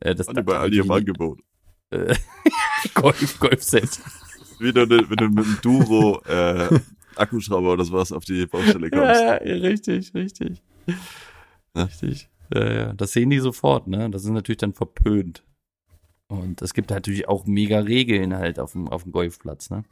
[0.00, 1.40] Äh, das und bei Aldi im Angebot.
[2.94, 4.00] Golf, Golfset.
[4.60, 6.68] Wie du, wenn du mit einem Duro äh,
[7.16, 9.20] Akkuschrauber oder sowas auf die Baustelle kommst.
[9.20, 10.62] Ja, ja, richtig, richtig.
[11.74, 11.84] Ja.
[11.84, 12.28] Richtig.
[12.52, 12.92] Ja, ja.
[12.92, 14.10] Das sehen die sofort, ne?
[14.10, 15.44] Das ist natürlich dann verpönt.
[16.28, 19.82] Und es gibt natürlich auch mega Regeln halt auf dem, auf dem Golfplatz, ne?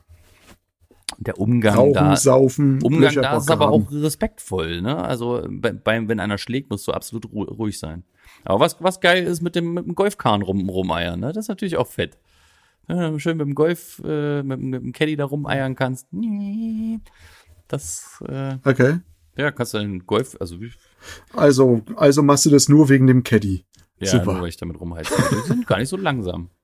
[1.16, 5.02] Der Umgang Rauchen, da, Saufen, Umgang da ist aber auch respektvoll, ne?
[5.02, 8.04] Also bei, beim, wenn einer schlägt, musst du absolut ru ruhig sein.
[8.44, 11.32] Aber was, was geil ist mit dem, mit dem Golfkahn rum, rumeiern, ne?
[11.32, 12.18] Das ist natürlich auch fett.
[12.89, 16.07] Ja, schön mit dem Golf, äh, mit, mit dem Caddy da rumeiern kannst.
[17.68, 18.99] Das, äh, Okay.
[19.36, 20.72] ja, kannst du den Golf, also wie,
[21.34, 23.64] Also, also machst du das nur wegen dem Caddy.
[24.01, 24.32] ja, Super.
[24.32, 25.12] nur weil ich damit rumheize.
[25.30, 26.51] Die sind gar nicht so langsam.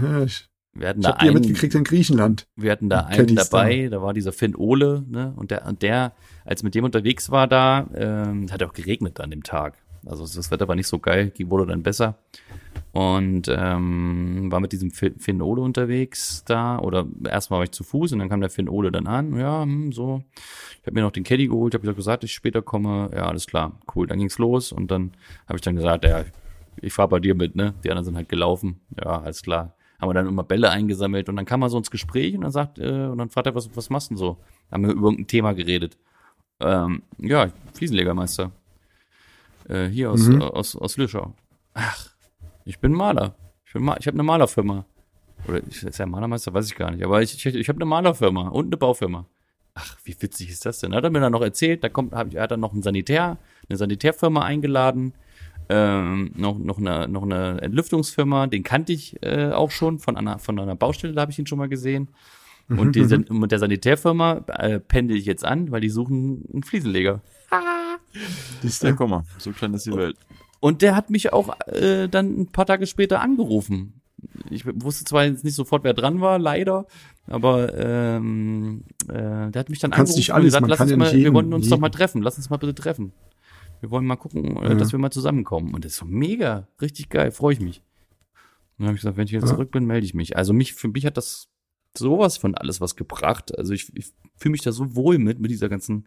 [0.00, 2.46] Ja, ich Wir hatten ich da ja einen, mitgekriegt in Griechenland.
[2.54, 5.32] wir hatten da einen Caddies dabei, da war dieser Finn Ole, ne?
[5.34, 6.12] Und der, und der,
[6.44, 9.74] als mit dem unterwegs war da, ähm, hat auch geregnet an dem Tag.
[10.06, 12.18] Also das Wetter war nicht so geil, die wurde dann besser.
[12.92, 16.78] Und ähm, war mit diesem Fi- Finn Ole unterwegs da.
[16.78, 19.38] Oder erstmal war ich zu Fuß und dann kam der Finn Ole dann an.
[19.38, 20.22] Ja, hm, so.
[20.80, 23.10] Ich habe mir noch den Caddy geholt, habe gesagt, dass ich später komme.
[23.14, 24.06] Ja, alles klar, cool.
[24.06, 25.12] Dann ging's los und dann
[25.46, 26.24] habe ich dann gesagt, ja,
[26.80, 27.74] ich fahr bei dir mit, ne?
[27.84, 28.80] Die anderen sind halt gelaufen.
[28.98, 29.74] Ja, alles klar.
[30.00, 32.50] Haben wir dann immer Bälle eingesammelt und dann kam er so ins Gespräch und dann
[32.50, 34.38] sagt, äh, und dann fragt er, was, was machst du denn so?
[34.70, 35.96] Haben wir über irgendein Thema geredet.
[36.60, 38.50] Ähm, ja, Fliesenlegermeister.
[39.68, 40.40] Äh, hier aus, Mhm.
[40.40, 41.34] äh, aus, aus Lüschau.
[41.74, 42.08] Ach,
[42.64, 43.34] ich bin Maler.
[43.66, 44.84] Ich, bin Ma ich habe eine Malerfirma.
[45.48, 46.52] Oder ich- ist er Malermeister?
[46.54, 47.04] Weiß ich gar nicht.
[47.04, 49.26] Aber ich, ich, ich habe eine Malerfirma und eine Baufirma.
[49.74, 50.94] Ach, wie witzig ist das denn?
[50.94, 52.82] Hat er mir dann noch erzählt, da kommt, hab ich, er hat dann noch einen
[52.82, 53.38] Sanitär,
[53.68, 55.14] eine Sanitärfirma eingeladen,
[55.70, 60.38] ähm, noch, noch, eine, noch eine Entlüftungsfirma, den kannte ich äh, auch schon von einer,
[60.38, 62.08] von einer Baustelle, da habe ich ihn schon mal gesehen.
[62.68, 67.22] Und die, mit der Sanitärfirma äh, pendel ich jetzt an, weil die suchen einen Fliesenleger.
[67.52, 67.98] Ja,
[68.90, 68.96] du?
[68.96, 70.16] guck mal, so klein ist die Welt.
[70.60, 74.00] Und der hat mich auch äh, dann ein paar Tage später angerufen.
[74.50, 76.86] Ich wusste zwar jetzt nicht sofort, wer dran war, leider,
[77.26, 80.80] aber ähm, äh, der hat mich dann kannst angerufen nicht und alles, gesagt, man lass
[80.80, 82.74] uns mal, nicht wir jeden- wollen uns doch jeden- mal treffen, lass uns mal bitte
[82.74, 83.12] treffen.
[83.80, 84.74] Wir wollen mal gucken, äh, Ja.
[84.74, 85.74] dass wir mal zusammenkommen.
[85.74, 87.78] Und das ist so mega, richtig geil, freue ich mich.
[88.78, 89.52] Und dann habe ich gesagt, wenn ich wieder Ja.
[89.52, 90.36] zurück bin, melde ich mich.
[90.36, 91.48] Also mich, für mich hat das
[91.98, 93.58] sowas von alles was gebracht.
[93.58, 96.06] Also ich, ich fühle mich da so wohl mit, mit dieser ganzen,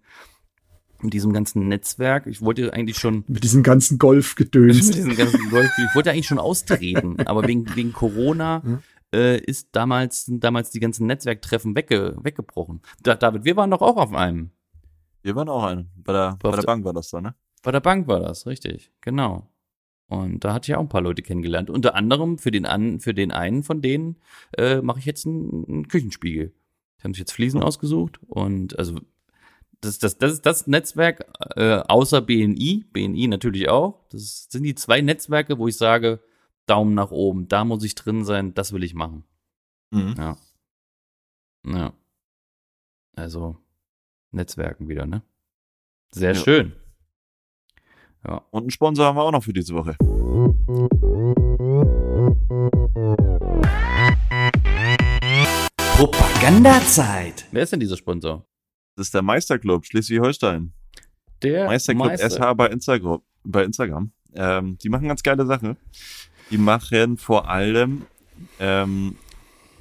[1.05, 2.27] mit diesem ganzen Netzwerk.
[2.27, 4.91] Ich wollte eigentlich schon Mit diesem ganzen mit Golfgedöns.
[4.91, 5.71] diesem ganzen Golf.
[5.77, 8.79] Ich wollte eigentlich schon austreten, aber wegen, wegen Corona Ja.
[9.19, 12.81] äh, ist damals, sind damals die ganzen Netzwerktreffen wegge, weggebrochen.
[13.03, 14.51] Da, David, wir waren doch auch auf einem.
[15.21, 15.87] Wir waren auch eine.
[15.95, 17.35] Bei der, bei der- Bank war das da, ne?
[17.63, 18.91] Bei der Bank war das, richtig.
[19.01, 19.49] Genau.
[20.07, 21.71] Und da hatte ich auch ein paar Leute kennengelernt.
[21.71, 24.17] Unter anderem für den, an, für den einen von denen
[24.55, 26.53] äh, mache ich jetzt einen, einen Küchenspiegel.
[26.99, 28.99] Die haben sich jetzt Fliesen ausgesucht und also
[29.85, 31.25] das, das, das ist das Netzwerk
[31.55, 34.05] äh, außer BNI, BNI natürlich auch.
[34.09, 36.19] Das sind die zwei Netzwerke, wo ich sage,
[36.67, 39.23] Daumen nach oben, da muss ich drin sein, das will ich machen.
[39.91, 40.15] Mhm.
[40.17, 40.37] Ja.
[41.65, 41.93] Ja.
[43.15, 43.57] Also
[44.31, 45.21] Netzwerken wieder, ne?
[46.11, 46.39] Sehr Ja.
[46.41, 46.73] schön.
[48.27, 48.37] Ja.
[48.51, 49.95] Und einen Sponsor haben wir auch noch für diese Woche.
[56.15, 57.45] Propagandazeit.
[57.51, 58.45] Wer ist denn dieser Sponsor?
[58.95, 60.73] Das ist der Meisterclub Schleswig-Holstein.
[61.43, 62.29] Der Meisterclub Meister.
[62.29, 63.21] SH bei Instagram.
[63.43, 64.11] Bei Instagram.
[64.33, 65.77] Ähm, die machen ganz geile Sachen.
[66.51, 68.03] Die machen vor allem
[68.59, 69.15] ähm,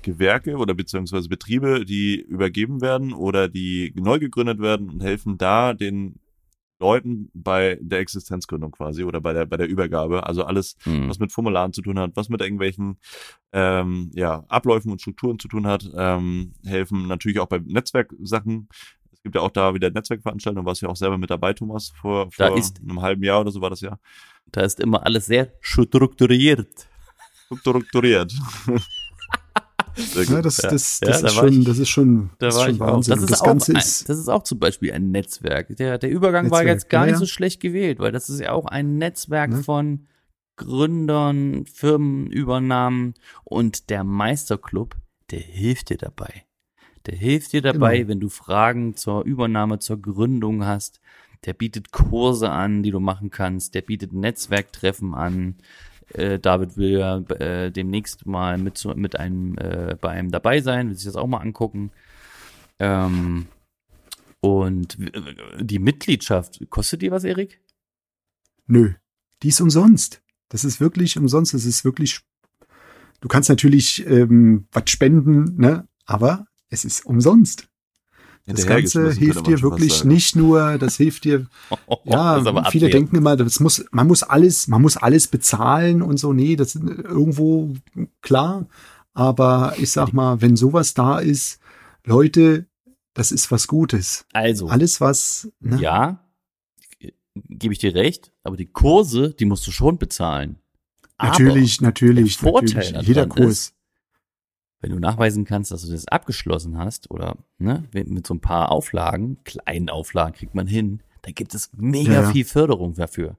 [0.03, 5.75] Gewerke oder beziehungsweise Betriebe, die übergeben werden oder die neu gegründet werden und helfen da
[5.75, 6.21] den
[6.81, 10.27] Leuten bei der Existenzgründung quasi oder bei der bei der Übergabe.
[10.27, 11.09] Also alles, Hm.
[11.09, 12.99] was mit Formularen zu tun hat, was mit irgendwelchen
[13.53, 18.69] ähm, ja, Abläufen und Strukturen zu tun hat, ähm, helfen natürlich auch bei Netzwerksachen.
[19.27, 22.29] Es gibt ja auch da wieder Netzwerkveranstaltungen, warst ja auch selber mit dabei, Thomas, vor,
[22.37, 23.99] Da vor ist- einem halben Jahr oder so war das ja.
[24.53, 26.87] Da ist immer alles sehr strukturiert.
[27.59, 28.35] Strukturiert.
[29.97, 30.70] Ja, das, Ja.
[30.70, 32.66] das, Ja, das, da ist war schon, ich- das ist schon, Da das ist war
[32.68, 32.81] schon.
[32.81, 33.14] Wahnsinn.
[33.14, 35.68] Das ist, das auch Ganze ein, ist, das ist auch zum Beispiel ein Netzwerk.
[35.77, 37.18] Der, der Übergang war Netzwerk, jetzt gar ja, nicht ja.
[37.20, 39.62] so schlecht gewählt, weil das ist ja auch ein Netzwerk Ne?
[39.62, 40.07] von
[40.57, 43.14] Gründern, Firmenübernahmen
[43.45, 44.97] und der Meisterclub,
[45.31, 46.43] der hilft dir dabei.
[47.07, 48.09] Der hilft dir dabei, Genau.
[48.09, 51.00] wenn du Fragen zur Übernahme, zur Gründung hast.
[51.44, 53.74] Der bietet Kurse an, die du machen kannst.
[53.74, 55.57] Der bietet Netzwerktreffen an.
[56.14, 60.88] Äh, David will ja äh, demnächst mal mit, mit einem äh, bei einem dabei sein,
[60.88, 61.90] will sich das auch mal angucken.
[62.78, 63.46] Ähm,
[64.40, 64.98] und
[65.61, 67.61] die Mitgliedschaft, kostet die was, Erik?
[68.66, 68.92] nö,
[69.42, 70.22] die ist umsonst.
[70.48, 71.52] Das ist wirklich umsonst.
[71.55, 72.20] Das ist wirklich,
[73.20, 75.86] du kannst natürlich ähm, was spenden, ne?
[76.07, 77.68] aber es ist umsonst.
[78.47, 81.47] Das Ganze hilft dir wirklich nicht nur, das hilft dir
[82.05, 85.29] Ja, Das ist aber viele denken immer, das muss, man muss alles, man muss alles
[85.29, 86.35] bezahlen und so.
[86.35, 87.72] Nee, das ist irgendwo
[88.20, 88.66] klar.
[89.14, 91.59] Aber ich sag mal, wenn sowas da ist,
[92.05, 92.66] Leute,
[93.14, 94.27] das ist was Gutes.
[94.33, 95.81] Also, Alles was, ne?
[95.81, 96.25] ja,
[97.35, 100.59] gebe ich dir recht, aber die Kurse, die musst du schon bezahlen.
[101.22, 102.93] natürlich, natürlich, der Vorteil natürlich.
[102.93, 103.75] daran Jeder ist, Kurs.
[104.85, 108.70] Wenn du nachweisen kannst, dass du das abgeschlossen hast oder ne, mit so ein paar
[108.70, 112.30] Auflagen, kleinen Auflagen kriegt man hin, da gibt es mega Ja, ja.
[112.30, 113.39] viel Förderung dafür.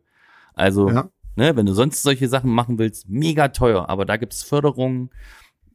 [0.56, 1.08] Also, Ja.
[1.36, 5.12] ne, wenn du sonst solche Sachen machen willst, mega teuer, aber da gibt es Förderungen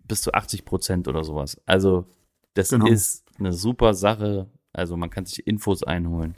[0.08, 1.60] bis zu 80 Prozent oder sowas.
[1.66, 2.04] Also,
[2.54, 2.88] das Genau.
[2.88, 4.48] ist eine super Sache.
[4.72, 6.34] Also, man kann sich Infos einholen.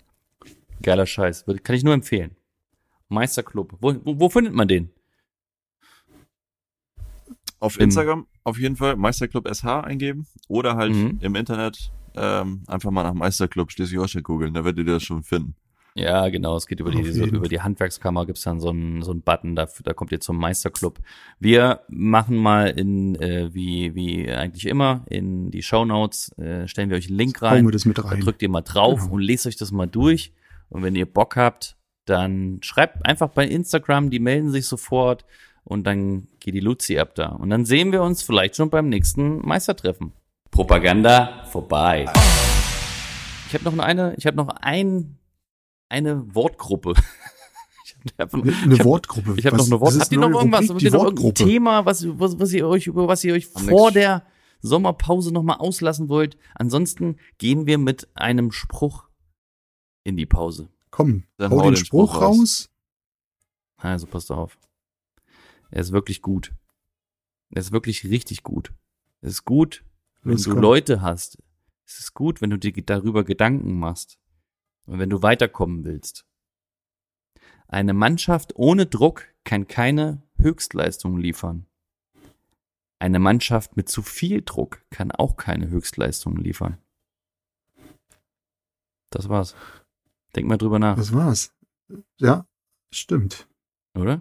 [0.82, 1.46] Geiler Scheiß.
[1.62, 2.36] Kann ich nur empfehlen.
[3.08, 3.78] Meisterclub.
[3.80, 4.90] Wo, wo, wo findet man den?
[7.62, 11.18] Auf Instagram auf jeden Fall Meisterclub SH eingeben oder halt Mhm.
[11.20, 15.54] im Internet ähm, einfach mal nach Meisterclub Schleswig-Holstein googeln, da werdet ihr das schon finden.
[15.94, 16.56] Ja, genau.
[16.56, 19.54] Es geht über die, so, über die Handwerkskammer gibt's dann so einen, so einen Button,
[19.54, 20.98] da, da kommt ihr zum Meisterclub.
[21.38, 26.96] Wir machen mal in, äh, wie, wie eigentlich immer, in die Shownotes, äh, stellen wir
[26.96, 27.64] euch einen Link rein.
[27.66, 28.20] wir das mit Da rein.
[28.20, 29.14] drückt ihr mal drauf Genau.
[29.14, 30.32] und lest euch das mal durch.
[30.70, 35.24] Und wenn ihr Bock habt, dann schreibt einfach bei Instagram, die melden sich sofort
[35.64, 37.28] und dann geht die Luzi ab da.
[37.30, 40.12] Und dann sehen wir uns vielleicht schon beim nächsten Meistertreffen.
[40.50, 42.06] Propaganda vorbei.
[43.48, 45.18] Ich habe noch eine, ich habe noch ein,
[45.88, 46.94] eine Wortgruppe.
[48.18, 49.34] Hab Eine, hab- Wortgruppe.
[49.36, 49.90] ich habe noch eine Wort.
[49.90, 50.68] das ist Habt ihr noch irgendwas?
[50.68, 51.44] Habt ihr noch irgendein Wortgruppe.
[51.50, 53.92] Thema, was, was, was ihr euch, über was ihr euch vor nix.
[53.94, 54.26] der
[54.60, 56.36] Sommerpause nochmal auslassen wollt?
[56.56, 59.04] Ansonsten gehen wir mit einem Spruch
[60.02, 60.68] in die Pause.
[60.90, 62.38] Komm, Dann hau hau den den Spruch Spruch raus.
[62.38, 62.70] raus.
[63.76, 64.58] Also passt auf.
[65.72, 66.54] Er ist wirklich gut.
[67.50, 68.72] Er ist wirklich richtig gut.
[69.22, 69.84] Es ist gut,
[70.22, 70.52] wenn du.
[70.52, 71.42] Leute hast.
[71.86, 74.18] Es ist gut, wenn du dir darüber Gedanken machst.
[74.84, 76.26] Und wenn du weiterkommen willst.
[77.68, 81.66] Eine Mannschaft ohne Druck kann keine Höchstleistung liefern.
[82.98, 86.78] Eine Mannschaft mit zu viel Druck kann auch keine Höchstleistung liefern.
[89.10, 89.56] Das war's.
[90.36, 91.54] Denk mal drüber nach, Das war's.
[92.18, 92.46] Ja,
[92.92, 93.48] stimmt.
[93.94, 94.20] oder?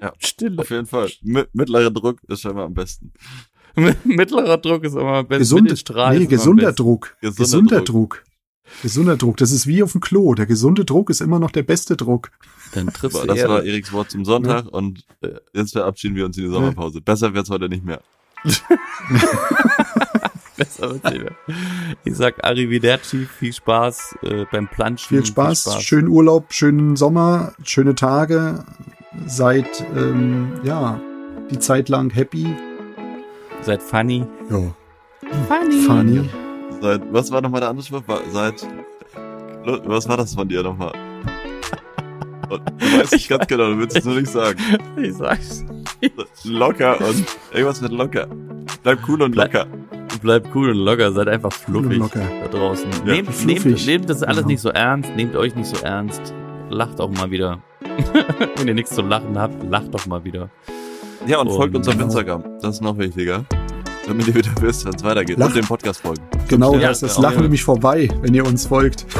[0.00, 0.12] Ja.
[0.18, 0.60] Stille.
[0.60, 1.10] Auf jeden Fall.
[1.22, 3.12] Mi- mittlerer Druck ist scheinbar am besten.
[4.04, 5.40] Mittlerer Druck ist immer am besten.
[5.40, 6.82] Gesunde, Mittelstrahl nee, ist immer am gesunder besten.
[6.82, 7.16] Druck.
[7.20, 7.86] Gesunder Gesunder Druck.
[7.86, 8.24] Druck.
[8.82, 9.36] Gesunder Druck.
[9.36, 10.34] Das ist wie auf dem Klo.
[10.34, 12.30] Der gesunde Druck ist immer noch der beste Druck.
[12.72, 16.36] Dann triffst du Das war Eriks Wort zum Sonntag und äh, jetzt verabschieden wir uns
[16.36, 17.00] in die Sommerpause.
[17.00, 18.00] Besser wird's heute nicht mehr.
[20.56, 21.36] besser wird's nicht mehr.
[22.04, 25.08] Ich sag Arrivederci, viel Spaß äh, beim Planschen.
[25.08, 28.64] Viel Spaß, schönen Urlaub, schönen Sommer, schöne Tage.
[29.26, 31.00] Seid, ähm, ja,
[31.50, 32.46] die Zeit lang happy.
[33.62, 34.26] Seid funny.
[34.50, 34.58] Ja,
[35.48, 35.80] Funny.
[35.86, 36.28] funny.
[36.80, 38.02] Seit, was war nochmal der andere Spruch?
[38.32, 38.66] Seit,
[39.64, 40.92] was war das von dir nochmal?
[42.50, 44.58] Und Du weißt nicht ganz genau, du willst es nur nicht sagen.
[44.96, 45.64] Ich sag's.
[46.44, 48.26] Locker und irgendwas mit locker.
[48.82, 49.66] Bleib cool und Bleib- locker.
[50.22, 52.20] Bleibt cool und locker, seid einfach fluffig locker.
[52.42, 52.88] da draußen.
[53.04, 53.64] Ja, nehmt, fluffig.
[53.64, 54.48] nehmt, nehmt das alles Genau.
[54.48, 56.32] nicht so ernst, nehmt euch nicht so ernst.
[56.70, 57.58] Lacht auch mal wieder.
[58.56, 60.48] Wenn ihr nichts zu lachen habt, lacht doch mal wieder.
[61.26, 62.06] Ja, und Und folgt uns auf genau.
[62.06, 62.44] Instagram.
[62.60, 63.44] Das ist noch wichtiger.
[64.06, 65.38] Damit ihr wieder wisst, wenn es weitergeht.
[65.38, 66.22] Lach- Und dem Podcast folgen.
[66.48, 67.28] Genau, Ja, da ist das genau.
[67.28, 69.06] Lachen nämlich vorbei, wenn ihr uns folgt.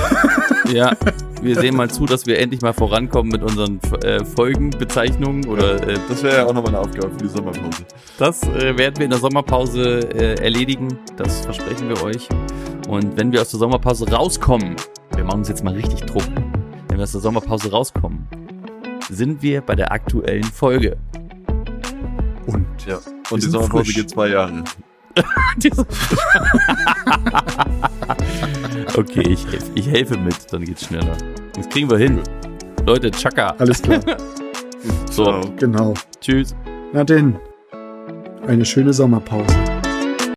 [0.73, 0.97] Ja,
[1.43, 5.97] wir sehen mal zu, dass wir endlich mal vorankommen mit unseren äh, Folgenbezeichnungen oder äh,
[6.09, 7.85] Das wäre ja auch nochmal eine Aufgabe für die Sommerpause.
[8.19, 10.99] Das äh, werden wir in der Sommerpause äh, erledigen.
[11.17, 12.29] Das versprechen wir euch.
[12.89, 14.75] Und wenn wir aus der Sommerpause rauskommen,
[15.15, 16.25] wir machen uns jetzt mal richtig Druck.
[16.97, 18.27] Wenn wir aus der Sommerpause rauskommen,
[19.11, 20.97] sind wir bei der aktuellen Folge.
[22.47, 22.99] Und Ja.
[23.29, 24.65] Und die Sommerpause geht zwei Jahre.
[28.97, 31.19] okay, ich, ich helfe mit, dann geht's schneller.
[31.53, 32.23] Das kriegen wir hin.
[32.87, 33.55] Leute, Chaka.
[33.59, 34.01] alles klar.
[35.11, 35.93] So, genau.
[36.23, 36.57] tschüss.
[36.95, 37.39] Na denn,
[38.47, 39.55] eine schöne Sommerpause.